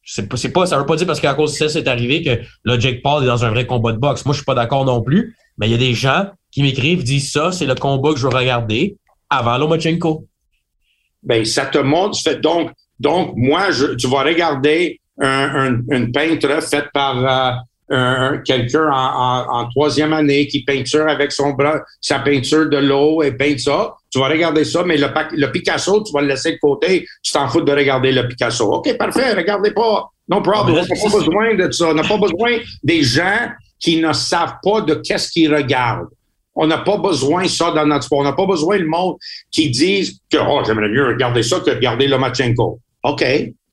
[0.04, 2.40] c'est pas, pas, ça veut pas dire parce qu'à cause de ça, c'est arrivé que
[2.62, 4.24] le Jake Paul est dans un vrai combat de boxe.
[4.24, 7.02] Moi, je suis pas d'accord non plus, mais il y a des gens qui m'écrivent,
[7.02, 8.96] disent ça, c'est le combat que je veux regarder
[9.30, 10.26] avant Lomachenko.
[11.22, 16.88] Ben, ça te montre, donc, donc, moi, je, tu vas regarder un, une peintre faite
[16.92, 17.52] par euh,
[18.44, 23.32] quelqu'un en, en, troisième année qui peinture avec son bras, sa peinture de l'eau et
[23.32, 23.94] peint ça.
[24.10, 27.06] Tu vas regarder ça, mais le, le Picasso, tu vas le laisser de côté.
[27.22, 28.72] Tu t'en fous de regarder le Picasso.
[28.72, 30.06] OK, parfait, regardez pas.
[30.28, 30.76] No problem.
[30.76, 31.88] On n'a pas besoin de ça.
[31.88, 36.08] On n'a pas besoin des gens qui ne savent pas de qu'est-ce qu'ils regardent.
[36.54, 38.20] On n'a pas besoin de ça dans notre sport.
[38.20, 39.16] On n'a pas besoin le monde
[39.50, 42.78] qui disent que oh, j'aimerais mieux regarder ça que regarder Lomachenko.
[43.04, 43.24] OK.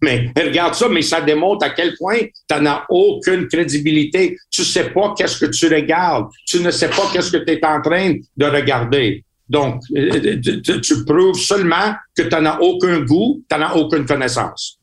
[0.02, 4.38] Mais regarde ça, mais ça démontre à quel point tu n'as aucune crédibilité.
[4.50, 6.28] Tu sais pas qu'est-ce que tu regardes.
[6.46, 9.26] Tu ne sais pas qu'est-ce que tu es en train de regarder.
[9.50, 10.40] Donc, euh,
[10.82, 14.80] tu, prouves seulement que tu n'as aucun goût, tu n'as aucune connaissance.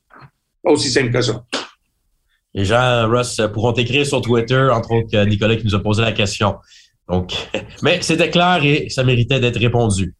[0.64, 1.44] Aussi simple que ça.
[2.52, 6.12] Les gens, Russ, pourront t'écrire sur Twitter, entre autres Nicolas qui nous a posé la
[6.12, 6.56] question.
[7.08, 7.32] Donc,
[7.82, 10.14] mais c'était clair et ça méritait d'être répondu.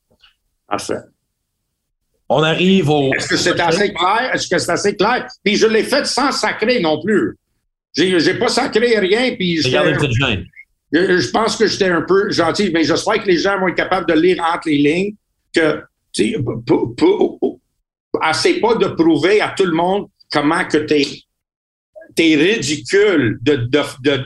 [0.68, 1.00] Parfait.
[2.28, 3.12] On arrive au.
[3.14, 4.30] Est-ce que c'est assez clair?
[4.32, 5.26] Est-ce que c'est assez clair?
[5.44, 7.36] Puis je l'ai fait sans sacrer non plus.
[7.96, 9.34] J'ai, j'ai pas sacré rien.
[9.36, 9.62] Puis
[10.92, 14.06] je pense que j'étais un peu gentil, mais j'espère que les gens vont être capables
[14.06, 15.14] de lire entre les lignes
[15.54, 16.38] que, tu sais,
[18.60, 21.06] pas de prouver à tout le monde comment que t'es,
[22.14, 23.82] t'es ridicule de, de,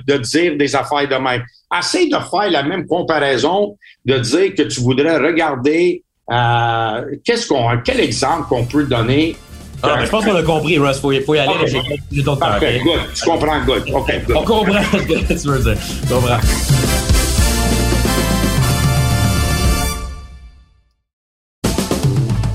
[0.07, 1.43] de, dire des affaires de même.
[1.77, 7.67] Essaye de faire la même comparaison, de dire que tu voudrais regarder, euh, qu'est-ce qu'on,
[7.85, 9.37] quel exemple qu'on peut donner?
[9.83, 10.97] Ah, je pense qu'on a compris, Russ.
[10.97, 11.55] Il faut, faut, y aller.
[11.55, 12.01] Okay.
[12.13, 13.01] J'ai d'autres Parfait, good.
[13.15, 13.83] Tu comprends, good.
[13.93, 14.37] OK, good.
[14.37, 15.83] On comprend ce que tu veux dire?
[16.05, 16.39] On comprend.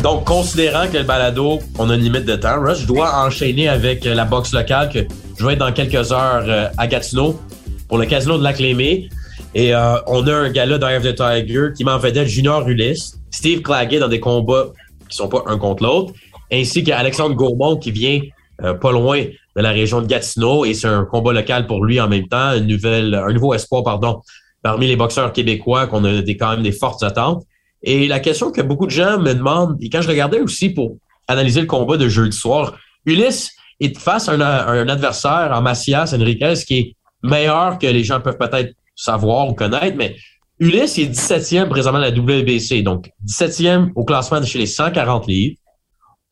[0.04, 3.68] Donc, considérant que le balado, on a une limite de temps, Russ, je dois enchaîner
[3.68, 5.00] avec la boxe locale que
[5.40, 7.40] je vais être dans quelques heures euh, à Gatineau
[7.88, 9.10] pour le casino de la Clémée.
[9.56, 13.62] Et euh, on a un gars-là dans the Tiger qui m'en vedette Junior Ulysse, Steve
[13.62, 14.68] Claggett dans des combats
[15.10, 16.14] qui sont pas un contre l'autre
[16.52, 18.22] ainsi qu'Alexandre Gourmont qui vient
[18.64, 22.00] euh, pas loin de la région de Gatineau et c'est un combat local pour lui
[22.00, 24.22] en même temps, une nouvelle, un nouveau espoir, pardon,
[24.62, 27.44] parmi les boxeurs québécois qu'on a des, quand même des fortes attentes.
[27.84, 30.98] Et la question que beaucoup de gens me demandent, et quand je regardais aussi pour
[31.28, 36.54] analyser le combat de jeudi soir, Ulysse est face à un, adversaire en Macias Enriquez
[36.66, 40.16] qui est meilleur que les gens peuvent peut-être savoir ou connaître, mais
[40.60, 45.28] Ulysse est 17e présentement à la WBC, donc 17e au classement de chez les 140
[45.28, 45.58] livres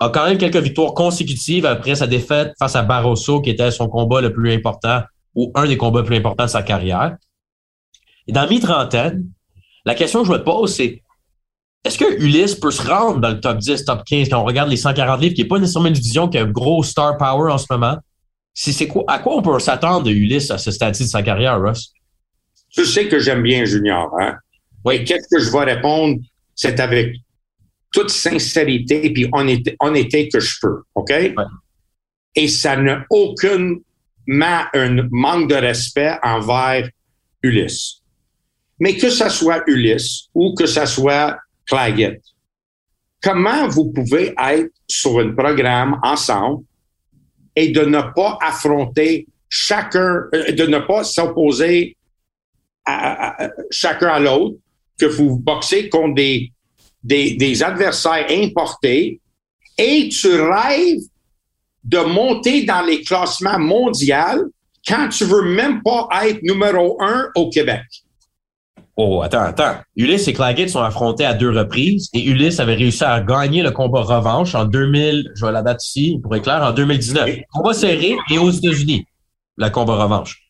[0.03, 3.87] a quand même quelques victoires consécutives après sa défaite face à Barroso, qui était son
[3.87, 5.01] combat le plus important
[5.35, 7.15] ou un des combats plus importants de sa carrière.
[8.27, 9.25] Et dans mi-trentaine,
[9.85, 11.01] la question que je me pose, c'est
[11.83, 14.69] est-ce que Ulysse peut se rendre dans le top 10, top 15 quand on regarde
[14.69, 17.51] les 140 livres, qui n'est pas nécessairement une division qui a un gros star power
[17.51, 17.97] en ce moment?
[18.53, 21.59] c'est quoi, à quoi on peut s'attendre de Ulysse à ce stade-ci de sa carrière,
[21.59, 21.91] Russ?
[22.73, 24.37] Tu sais que j'aime bien Junior, hein?
[24.83, 25.03] Oui.
[25.05, 26.19] Qu'est-ce que je vais répondre?
[26.55, 27.15] C'est avec
[27.91, 31.13] toute sincérité puis honnêteté, que je peux, OK?
[32.35, 36.89] Et ça n'a aucunement un manque de respect envers
[37.43, 38.01] Ulysse.
[38.79, 42.21] Mais que ça soit Ulysse ou que ça soit Claggett,
[43.21, 46.63] comment vous pouvez être sur un programme ensemble
[47.55, 51.95] et de ne pas affronter chacun, euh, de ne pas s'opposer
[52.85, 54.55] à, chacun à l'autre,
[54.97, 56.51] que vous boxez contre des,
[57.03, 59.19] des, des adversaires importés
[59.77, 61.01] et tu rêves
[61.83, 64.51] de monter dans les classements mondiaux
[64.87, 67.83] quand tu veux même pas être numéro un au Québec.
[68.95, 69.77] Oh, attends, attends.
[69.95, 73.71] Ulysse et Claggett sont affrontés à deux reprises et Ulysse avait réussi à gagner le
[73.71, 77.27] combat revanche en 2000, je vois la date ici, pour être clair, en 2019.
[77.51, 79.07] Combat serré et aux États-Unis,
[79.57, 80.42] le combat revanche.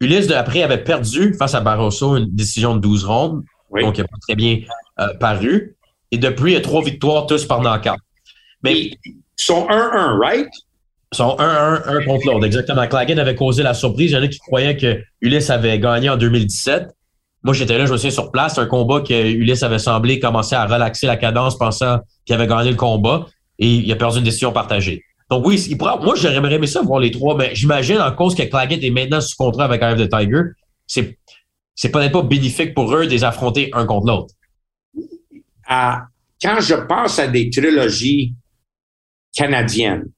[0.00, 4.00] Ulysse, de après, avait perdu face à Barroso une décision de 12 rondes, donc il
[4.00, 4.60] n'a pas très bien
[4.98, 5.76] euh, paru.
[6.10, 7.98] Et depuis, il y a trois victoires, tous par knockout.
[8.62, 8.98] Mais ils
[9.36, 10.48] sont 1-1, right?
[11.12, 12.46] Ils sont 1-1, un contre l'autre.
[12.46, 12.86] Exactement.
[12.86, 14.10] Claggett avait causé la surprise.
[14.10, 16.88] Il y en a qui croyaient que Ulysse avait gagné en 2017.
[17.42, 20.54] Moi, j'étais là, je me souviens sur place, un combat que Ulysse avait semblé commencer
[20.54, 23.26] à relaxer la cadence pensant qu'il avait gagné le combat
[23.58, 25.02] et il a perdu une décision partagée.
[25.30, 28.34] Donc oui, il pourra, moi, j'aimerais aimé ça voir les trois, mais j'imagine en cause
[28.34, 30.42] que Claggett est maintenant sous contrat avec Eye of the Tiger,
[30.86, 31.18] c'est,
[31.74, 34.34] c'est peut-être pas bénéfique pour eux de les affronter un contre l'autre.
[35.68, 38.34] quand je pense à des trilogies
[39.32, 40.10] canadiennes,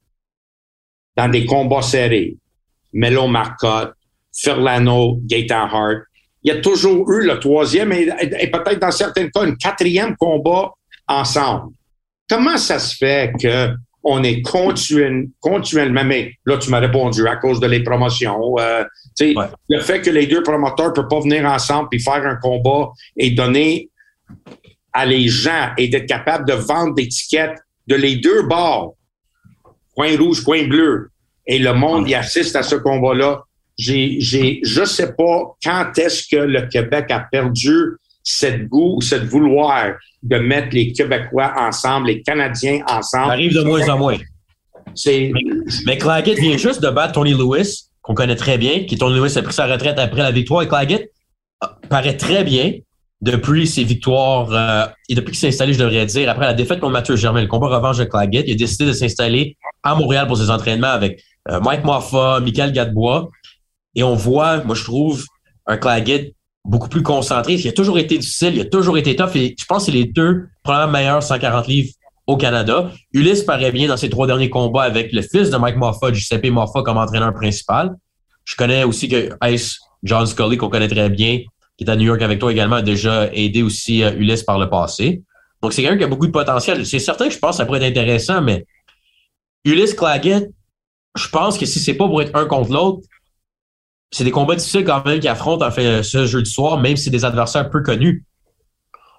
[1.15, 2.35] dans des combats serrés,
[2.91, 3.93] Melo Marcotte,
[4.35, 6.05] Furlano, Gaetan Hart,
[6.41, 8.07] il y a toujours eu le troisième et,
[8.51, 10.71] peut-être dans certains cas un quatrième combat
[11.07, 11.73] ensemble.
[12.27, 17.59] Comment ça se fait que on est continuellement, mais là, tu m'as répondu à cause
[17.59, 18.55] de les promotions.
[18.59, 18.83] Euh,
[19.69, 22.91] Le fait que les deux promoteurs ne peuvent pas venir ensemble et faire un combat
[23.15, 23.89] et donner
[24.91, 28.95] à les gens et d'être capable de vendre des tickets de les deux bords,
[29.95, 31.09] point rouge, point bleu,
[31.45, 33.43] et le monde y assiste à ce combat-là,
[33.77, 39.25] j'ai, j'ai, je sais pas quand est-ce que le Québec a perdu cette goût, cette
[39.25, 43.27] vouloir de mettre les Québécois ensemble, les Canadiens ensemble?
[43.27, 44.17] Ça arrive de moins en moins.
[44.95, 45.31] C'est...
[45.85, 49.37] Mais Claggett vient juste de battre Tony Lewis, qu'on connaît très bien, qui Tony Lewis
[49.37, 50.61] a pris sa retraite après la victoire.
[50.61, 51.11] Et Claggett
[51.63, 52.73] euh, paraît très bien
[53.21, 56.79] depuis ses victoires euh, et depuis qu'il s'est installé, je devrais dire, après la défaite
[56.79, 60.27] contre Mathieu Germain, le combat revanche de Claggett, il a décidé de s'installer à Montréal
[60.27, 63.29] pour ses entraînements avec euh, Mike Moffa, Michael Gadebois.
[63.95, 65.25] Et on voit, moi, je trouve,
[65.65, 66.33] un Claggett
[66.65, 67.53] beaucoup plus concentré.
[67.53, 69.35] Il a toujours été difficile, il a toujours été tough.
[69.35, 71.91] Et je pense que c'est les deux premiers meilleurs 140 livres
[72.27, 72.91] au Canada.
[73.13, 76.49] Ulysse paraît bien dans ses trois derniers combats avec le fils de Mike Moffa, Giuseppe
[76.49, 77.95] Moffa, comme entraîneur principal.
[78.45, 81.39] Je connais aussi que Ice John Scully, qu'on connaît très bien,
[81.77, 84.59] qui est à New York avec toi également, a déjà aidé aussi euh, Ulysse par
[84.59, 85.23] le passé.
[85.61, 86.85] Donc, c'est quelqu'un qui a beaucoup de potentiel.
[86.85, 88.65] C'est certain que je pense que ça pourrait être intéressant, mais
[89.63, 90.49] Ulysse Claggett,
[91.15, 93.07] je pense que si c'est pas pour être un contre l'autre,
[94.13, 97.05] c'est des combats difficiles quand même qui affrontent en fait ce jeudi soir, même si
[97.05, 98.25] c'est des adversaires peu connus.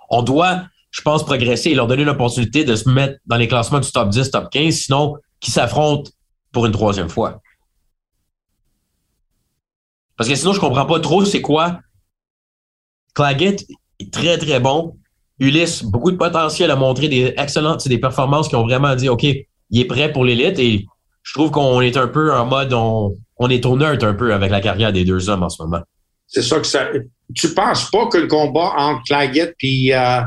[0.08, 3.80] On doit, je pense, progresser et leur donner l'opportunité de se mettre dans les classements
[3.80, 6.10] du top 10, top 15, sinon qui s'affrontent
[6.52, 7.42] pour une troisième fois.
[10.16, 11.80] Parce que sinon, je comprends pas trop c'est quoi.
[13.14, 13.66] Claggett
[13.98, 14.96] est très, très bon.
[15.40, 19.24] Ulysse, beaucoup de potentiel à montrer des excellentes, des performances qui ont vraiment dit, OK,
[19.24, 19.48] il
[19.80, 20.86] est prêt pour l'élite et
[21.24, 24.32] je trouve qu'on est un peu en mode, on, on est au neutre un peu
[24.32, 25.80] avec la carrière des deux hommes en ce moment.
[26.26, 26.88] C'est ça que ça.
[27.34, 30.20] Tu penses pas que le combat entre Claggett puis euh,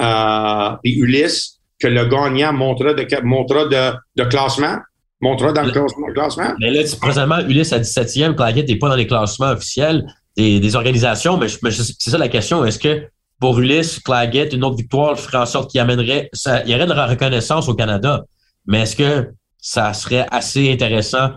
[0.00, 4.78] euh, Ulysse, que le gagnant montrera de, montrera de, de classement?
[5.20, 5.72] Montrera dans le,
[6.12, 6.54] classement?
[6.58, 10.04] Mais là, présentement, Ulysse à 17e, Claggett n'est pas dans les classements officiels
[10.36, 12.64] des, des organisations, mais, c'est ça la question.
[12.64, 13.06] Est-ce que
[13.38, 16.86] pour Ulysse, Claggett, une autre victoire ferait en sorte qu'il amènerait, ça, il y aurait
[16.86, 18.24] de la reconnaissance au Canada?
[18.66, 21.30] Mais est-ce que ça serait assez intéressant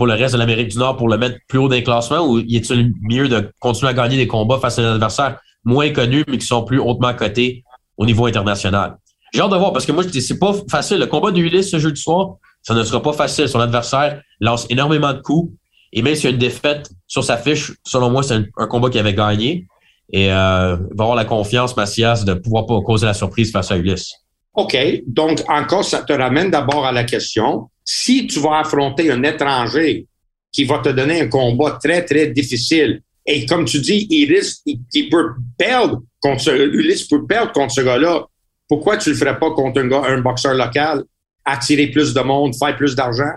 [0.00, 2.26] pour le reste de l'Amérique du Nord pour le mettre plus haut dans les classements
[2.26, 6.24] ou est-il mieux de continuer à gagner des combats face à des adversaires moins connus
[6.26, 7.64] mais qui sont plus hautement cotés
[7.98, 8.96] au niveau international?
[9.34, 11.00] J'ai hâte de voir parce que moi, je dis, c'est pas facile.
[11.00, 13.46] Le combat de Ulysse ce jeu du soir, ça ne sera pas facile.
[13.46, 15.52] Son adversaire lance énormément de coups.
[15.92, 18.88] Et même s'il y a une défaite sur sa fiche, selon moi, c'est un, combat
[18.88, 19.66] qu'il avait gagné.
[20.14, 23.70] Et euh, il va avoir la confiance, Massias, de pouvoir pas causer la surprise face
[23.70, 24.14] à Ulysse.
[24.54, 24.78] OK.
[25.06, 30.06] Donc, encore, ça te ramène d'abord à la question si tu vas affronter un étranger
[30.52, 33.02] qui va te donner un combat très, très difficile.
[33.26, 37.72] Et comme tu dis, il risque, il, peut perdre contre ce, Ulysse peut perdre contre
[37.72, 38.26] ce gars-là.
[38.68, 41.02] Pourquoi tu le ferais pas contre un boxeur local,
[41.44, 43.32] attirer plus de monde, faire plus d'argent?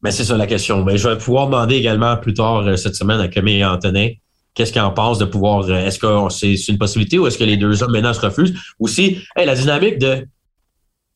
[0.00, 0.84] Mais c'est ça la question.
[0.84, 4.10] Mais je vais pouvoir demander également plus tard euh, cette semaine à Camille Antonin
[4.54, 5.68] qu'est-ce qu'il en pense de pouvoir.
[5.68, 8.54] Euh, est-ce que c'est une possibilité ou est-ce que les deux hommes maintenant se refusent?
[8.78, 10.26] Aussi, hey, la dynamique de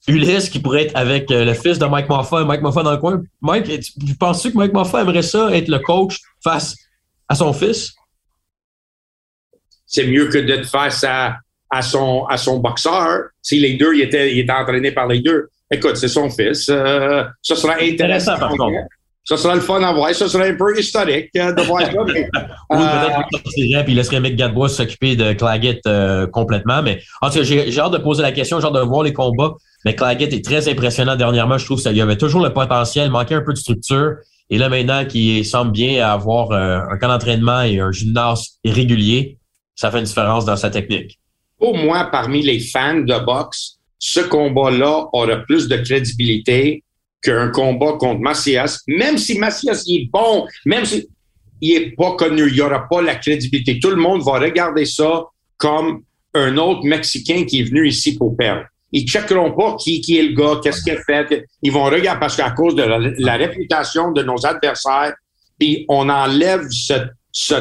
[0.06, 2.98] Ulysse qui pourrait être avec euh, le fils de Mike Moffat, Mike Moffat dans le
[2.98, 3.22] coin.
[3.40, 6.76] Mike, tu penses que Mike Moffat aimerait ça être le coach face
[7.28, 7.94] à son fils?
[9.86, 11.36] C'est mieux que d'être face à,
[11.70, 13.28] à, son, à son boxeur.
[13.40, 15.48] Si les deux, il était, il était entraîné par les deux.
[15.70, 16.68] Écoute, c'est son fils.
[16.68, 18.38] Euh, ça sera intéressant.
[18.38, 18.76] par contre.
[19.26, 20.14] Ça sera le fun à voir.
[20.14, 21.92] Ça sera un peu historique euh, de voir ça.
[22.12, 22.28] Mais,
[22.70, 25.80] oui, peut-être qu'il puis il laisserait Mick Gadbois s'occuper de Claggett
[26.30, 26.82] complètement.
[26.82, 29.14] Mais en tout cas, j'ai hâte de poser la question, j'ai hâte de voir les
[29.14, 29.54] combats.
[29.84, 31.58] Mais Claggett est très impressionnant dernièrement.
[31.58, 34.14] Je trouve qu'il avait toujours le potentiel, manquait un peu de structure.
[34.50, 39.38] Et là, maintenant, qu'il semble bien avoir euh, un camp d'entraînement et un gymnase régulier,
[39.74, 41.18] ça fait une différence dans sa technique.
[41.58, 46.82] Pour moi, parmi les fans de boxe, ce combat-là aura plus de crédibilité
[47.22, 48.80] qu'un combat contre Macias.
[48.86, 51.08] Même si Macias est bon, même si
[51.60, 53.80] il est pas connu, il n'y aura pas la crédibilité.
[53.80, 55.24] Tout le monde va regarder ça
[55.56, 56.02] comme
[56.34, 58.64] un autre Mexicain qui est venu ici pour perdre.
[58.96, 61.44] Ils checkeront pas qui, qui est le gars, qu'est-ce qu'il a fait.
[61.62, 62.84] Ils vont regarder parce qu'à cause de
[63.18, 65.14] la, réputation de nos adversaires,
[65.58, 66.94] puis on enlève ce,
[67.32, 67.54] ce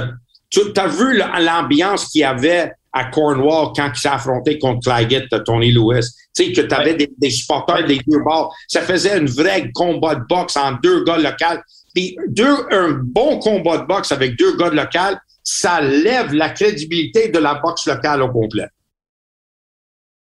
[0.52, 5.28] tu as vu l'ambiance qu'il y avait à Cornwall quand il s'est affronté contre Claggett,
[5.43, 6.06] Tony Lewis?
[6.36, 8.54] Tu sais, que tu avais des, supporters des deux bords.
[8.67, 11.62] Ça faisait un vrai combat de boxe en deux gars locaux.
[11.96, 17.30] Puis deux, un bon combat de boxe avec deux gars locaux, ça lève la crédibilité
[17.30, 18.67] de la boxe locale au complet.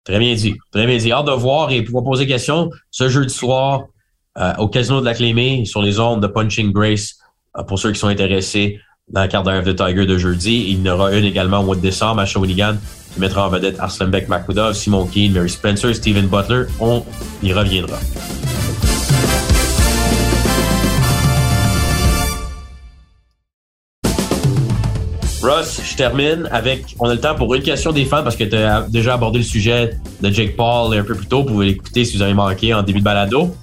[0.08, 0.56] Très bien dit.
[0.72, 1.12] Très bien dit.
[1.12, 3.84] Hâte de voir et pouvoir poser des questions ce jeudi soir
[4.38, 7.16] euh, au Casino de la Clémée sur les ondes de Punching Grace
[7.58, 10.68] euh, pour ceux qui sont intéressés dans la carte d'un de Tiger de jeudi.
[10.70, 12.78] Il y en aura une également au mois de décembre à Shawinigan
[13.14, 16.68] qui mettra en vedette Arslanbek Makudov, Simon Keane, Mary Spencer, Steven Butler.
[16.80, 17.04] On
[17.44, 17.98] y reviendra.
[25.42, 26.96] Ross, je termine avec.
[27.00, 29.40] On a le temps pour une question des fans parce que tu as déjà abordé
[29.40, 31.44] le sujet de Jake Paul un peu plus tôt.
[31.44, 33.56] Vous pouvez l'écouter si vous avez manqué en début de balado.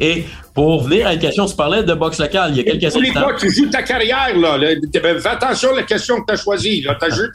[0.00, 2.96] Et pour venir à une question, tu parlais de boxe locale il y a quelques
[2.96, 3.20] instants.
[3.20, 4.58] Pas, tu joues ta carrière, là.
[4.58, 6.82] Fais attention à la question que tu as choisie.
[6.82, 7.26] Tu as joué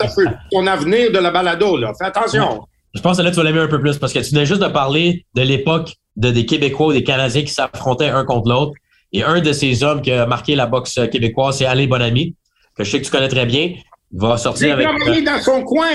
[0.52, 1.94] ton avenir de la balado, là.
[1.98, 2.62] Fais attention.
[2.94, 4.62] Je pense que là, tu vas l'aimer un peu plus parce que tu venais juste
[4.62, 8.74] de parler de l'époque de des Québécois ou des Canadiens qui s'affrontaient un contre l'autre.
[9.14, 12.36] Et un de ces hommes qui a marqué la boxe québécoise, c'est Alain Bonamy
[12.76, 13.74] que je sais que tu connais très bien,
[14.12, 14.88] va sortir avec.
[15.08, 15.88] Il dans son coin.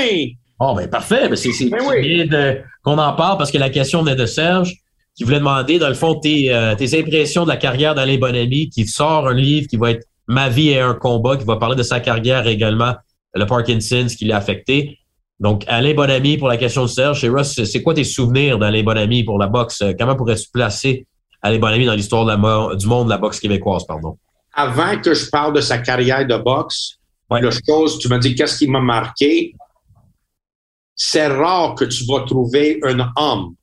[0.58, 1.28] Oh, ben parfait.
[1.28, 4.74] Ben, c'est bien qu'on en parle parce que la question venait de Serge
[5.14, 8.70] qui voulait demander, dans le fond, tes, euh, tes impressions de la carrière d'Alain Bonamy,
[8.70, 11.74] qui sort un livre qui va être Ma vie et un combat, qui va parler
[11.74, 12.94] de sa carrière également,
[13.34, 15.00] le Parkinson's qui l'a affecté.
[15.40, 19.24] Donc, Alain Bonamy, pour la question de Serge, Ross, c'est quoi tes souvenirs d'Alain Bonamy
[19.24, 19.82] pour la boxe?
[19.98, 21.04] Comment pourrais-tu placer
[21.42, 22.24] Alain Bonamy dans l'histoire
[22.76, 24.18] du monde de la boxe québécoise, pardon?
[24.52, 26.98] Avant que je parle de sa carrière de boxe,
[27.30, 29.54] la chose, tu me dis qu'est-ce qui m'a marqué?
[30.96, 33.54] C'est rare que tu vas trouver un homme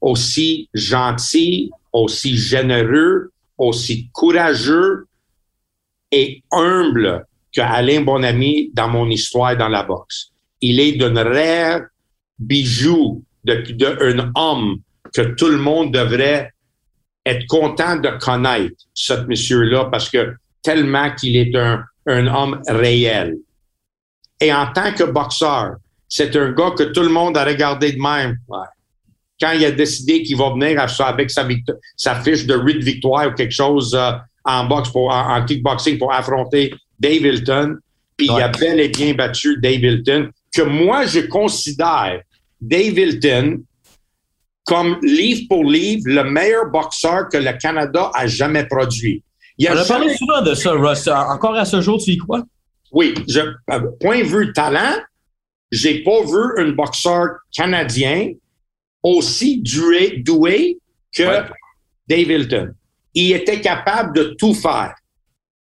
[0.00, 5.06] aussi gentil, aussi généreux, aussi courageux
[6.12, 10.30] et humble que Alain Bonamy dans mon histoire dans la boxe.
[10.60, 11.82] Il est d'un rare
[12.38, 14.78] bijou de, de un homme
[15.12, 16.52] que tout le monde devrait
[17.28, 23.36] être content de connaître ce monsieur-là parce que tellement qu'il est un, un homme réel.
[24.40, 25.76] Et en tant que boxeur,
[26.08, 28.38] c'est un gars que tout le monde a regardé de même.
[29.40, 31.46] Quand il a décidé qu'il va venir avec sa,
[31.96, 34.12] sa fiche de 8 victoires ou quelque chose euh,
[34.44, 37.76] en boxe pour, en, kickboxing pour affronter Dave Hilton,
[38.16, 42.20] puis il a bel et bien battu Dave Hilton, que moi je considère
[42.60, 43.62] Dave Hilton
[44.68, 49.24] comme livre pour livre le meilleur boxeur que le Canada a jamais produit.
[49.56, 51.08] Il a On a parlé souvent de ça, Ross.
[51.08, 52.42] Encore à ce jour, tu y crois?
[52.92, 53.14] Oui.
[53.26, 54.98] Je, euh, point de vue talent,
[55.72, 58.32] j'ai pas vu un boxeur canadien
[59.02, 60.78] aussi doué, doué
[61.16, 61.22] que
[62.06, 62.68] Dave Hilton.
[63.14, 64.94] Il était capable de tout faire.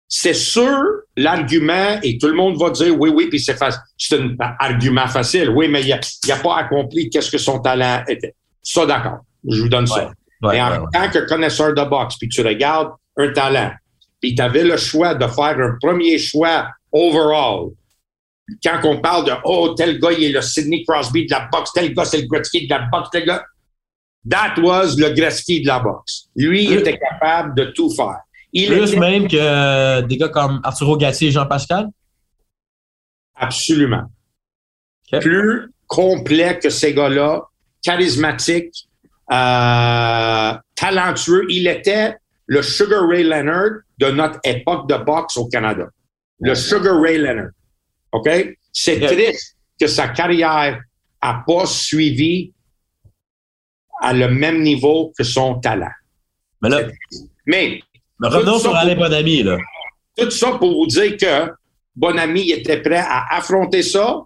[0.08, 0.82] C'est sûr,
[1.16, 3.56] l'argument, et tout le monde va dire oui, oui, puis c'est
[3.96, 5.50] C'est un argument facile.
[5.50, 8.34] Oui, mais il n'a a pas accompli qu'est-ce que son talent était.
[8.66, 9.18] Ça, d'accord.
[9.48, 10.10] Je vous donne ça.
[10.52, 13.70] Et en tant que connaisseur de boxe, puis tu regardes un talent,
[14.20, 17.70] puis tu avais le choix de faire un premier choix overall,
[18.62, 21.72] quand on parle de Oh, tel gars, il est le Sidney Crosby de la boxe,
[21.72, 23.44] tel gars, c'est le Gretzky de la boxe, tel gars.
[24.28, 26.28] That was le Gretzky de la boxe.
[26.34, 28.18] Lui, il était capable de tout faire.
[28.52, 31.88] Plus même que des gars comme Arturo Gatti et Jean-Pascal?
[33.36, 34.04] Absolument.
[35.20, 37.42] Plus complet que ces gars-là,
[37.82, 38.88] charismatique,
[39.32, 41.46] euh, talentueux.
[41.48, 42.16] Il était
[42.46, 45.86] le Sugar Ray Leonard de notre époque de boxe au Canada.
[46.40, 47.50] Le Sugar Ray Leonard.
[48.12, 48.28] OK?
[48.72, 50.80] C'est triste que sa carrière
[51.22, 52.52] n'a pas suivi
[54.00, 55.90] à le même niveau que son talent.
[56.62, 56.82] Mais là,
[57.46, 57.80] mais,
[58.20, 59.58] revenons sur Alain Bonami, là.
[60.16, 61.52] Tout ça pour vous dire que
[61.94, 64.22] Bonami était prêt à affronter ça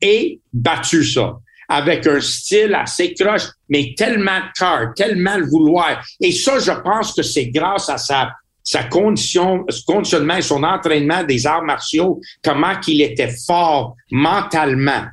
[0.00, 1.38] et battu ça
[1.72, 6.04] avec un style assez croche, mais tellement de cœur, tellement le vouloir.
[6.20, 8.30] Et ça, je pense que c'est grâce à sa,
[8.62, 15.06] sa condition, conditionnement et son entraînement des arts martiaux, comment qu'il était fort mentalement,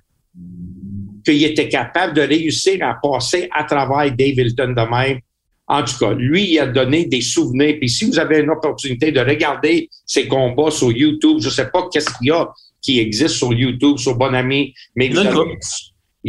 [1.23, 5.19] qu'il était capable de réussir à passer à travers Dave Hilton de même.
[5.65, 7.75] En tout cas, lui, il a donné des souvenirs.
[7.79, 11.87] Puis si vous avez une opportunité de regarder ses combats sur YouTube, je sais pas
[11.89, 12.49] qu'est-ce qu'il y a
[12.81, 15.23] qui existe sur YouTube, sur Bonami, mais vous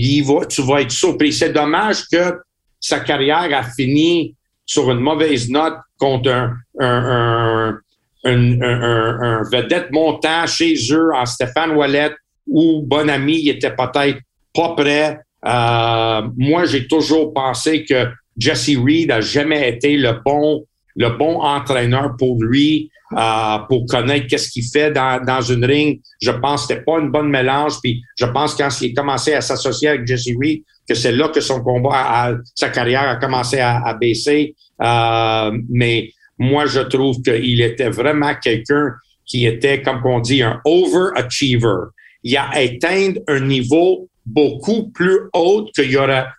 [0.00, 1.32] il tu vas être surpris.
[1.32, 2.38] C'est dommage que
[2.78, 4.34] sa carrière a fini
[4.64, 7.78] sur une mauvaise note contre un,
[8.24, 12.12] vedette montant chez eux en Stéphane Wallet
[12.46, 14.20] où Bonami était peut-être
[14.54, 15.20] pas prêt.
[15.46, 20.64] Euh, moi, j'ai toujours pensé que Jesse Reed a jamais été le bon
[20.96, 26.00] le bon entraîneur pour lui, euh, pour connaître qu'est-ce qu'il fait dans, dans une ring.
[26.20, 27.74] Je pense que c'était pas une bonne mélange.
[27.82, 31.28] Puis je pense quand il a commencé à s'associer avec Jesse Reed, que c'est là
[31.28, 34.54] que son combat, sa carrière a commencé à, baisser.
[34.82, 38.94] Euh, mais moi, je trouve qu'il était vraiment quelqu'un
[39.24, 41.90] qui était, comme on dit, un overachiever.
[42.24, 45.96] Il a atteint un niveau beaucoup plus haut que, y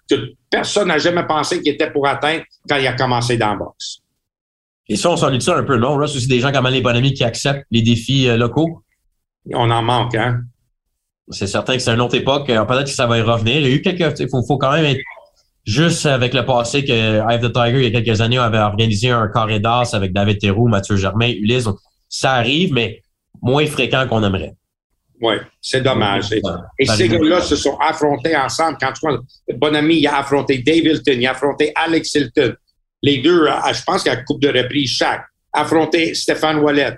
[0.10, 3.56] que personne n'a jamais pensé qu'il était pour atteindre quand il a commencé dans la
[3.56, 4.01] boxe.
[4.88, 5.96] Et ça, on s'en dit ça un peu, non?
[5.96, 8.84] Russ, aussi des gens comme les bonhomie qui acceptent les défis euh, locaux?
[9.54, 10.42] On en manque, hein?
[11.30, 12.50] C'est certain que c'est une autre époque.
[12.50, 13.58] Euh, peut-être que ça va y revenir.
[13.58, 14.20] Il y a eu quelques.
[14.20, 15.02] Il faut, faut quand même être
[15.66, 19.10] juste avec le passé que Eye the Tiger, il y a quelques années, avait organisé
[19.10, 21.70] un carré d'as avec David Théroux, Mathieu Germain, Ulysse.
[22.10, 23.02] Ça arrive, mais
[23.42, 24.56] moins fréquent qu'on aimerait.
[25.22, 26.32] Oui, c'est dommage.
[26.80, 28.78] Et, ces gars-là se sont affrontés ensemble.
[28.82, 29.20] Quand tu vois,
[29.56, 32.54] Bonami, il a affronté Dave Hilton, il a affronté Alex Hilton,
[33.02, 36.98] les deux, je pense une coupe de reprise chaque, affronter Stéphane Wallet.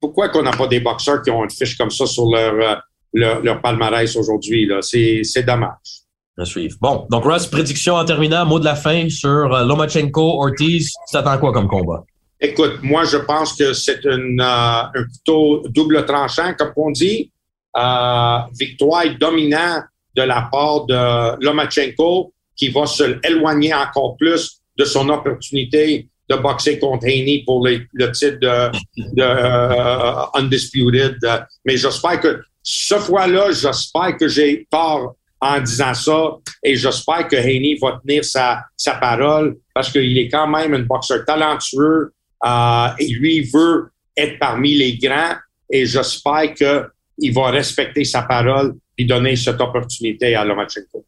[0.00, 2.74] Pourquoi qu'on n'a pas des boxeurs qui ont une fiche comme ça sur leur, euh,
[3.12, 4.68] leur, leur palmarès aujourd'hui?
[4.82, 6.02] C'est dommage.
[6.38, 6.76] À suivre.
[6.80, 10.90] Bon, donc Russ, prédiction en terminant, mot de la fin sur euh, Lomachenko, Ortiz.
[11.10, 12.04] Tu attends quoi comme combat?
[12.40, 17.30] Écoute, moi, je pense que c'est euh, un couteau double tranchant, comme on dit.
[17.76, 19.84] Euh, victoire dominante
[20.16, 26.36] de la part de Lomachenko qui va se éloigner encore plus de son opportunité de
[26.36, 28.70] boxer contre Haney pour le titre de,
[29.16, 31.18] de uh, Undisputed.
[31.64, 37.36] Mais j'espère que ce fois-là, j'espère que j'ai tort en disant ça et j'espère que
[37.36, 42.12] Haney va tenir sa, sa parole parce qu'il est quand même un boxeur talentueux
[42.44, 45.34] euh, et lui veut être parmi les grands
[45.70, 51.04] et j'espère qu'il va respecter sa parole et donner cette opportunité à Lomachenko.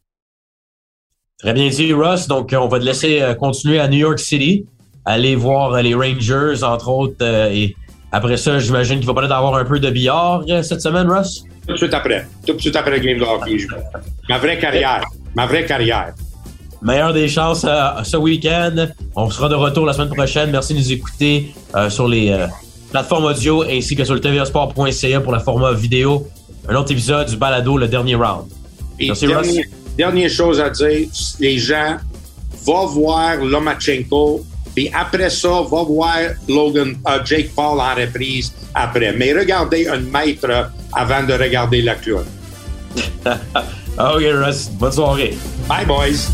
[1.45, 2.26] Très bien dit, Russ.
[2.26, 4.64] Donc, on va te laisser euh, continuer à New York City,
[5.05, 7.16] aller voir euh, les Rangers, entre autres.
[7.20, 7.76] Euh, et
[8.12, 11.45] après ça, j'imagine qu'il va peut-être avoir un peu de billard cette semaine, Russ?
[11.66, 12.26] Tout de suite après.
[12.47, 13.59] Tout de suite après le game de hockey.
[14.26, 15.05] Ma vraie carrière.
[15.34, 16.14] Ma vraie carrière.
[16.80, 17.66] Meilleure des chances
[18.05, 18.86] ce week-end.
[19.14, 20.51] On sera de retour la semaine prochaine.
[20.51, 21.53] Merci de nous écouter
[21.90, 22.34] sur les
[22.90, 26.26] plateformes audio ainsi que sur le tvsport.ca pour la format vidéo.
[26.68, 28.47] Un autre épisode du balado, le dernier round.
[28.99, 29.59] Merci, Russ
[29.97, 31.09] dernière chose à dire,
[31.40, 31.99] les gens,
[32.64, 36.18] vont voir Lomachenko, puis après ça, va voir
[36.49, 39.12] Logan, euh, Jake Paul en reprise après.
[39.12, 42.24] Mais regardez un maître avant de regarder la clown.
[43.26, 44.68] ok, Russ.
[44.70, 45.36] Bonne soirée.
[45.68, 46.30] Bye, boys.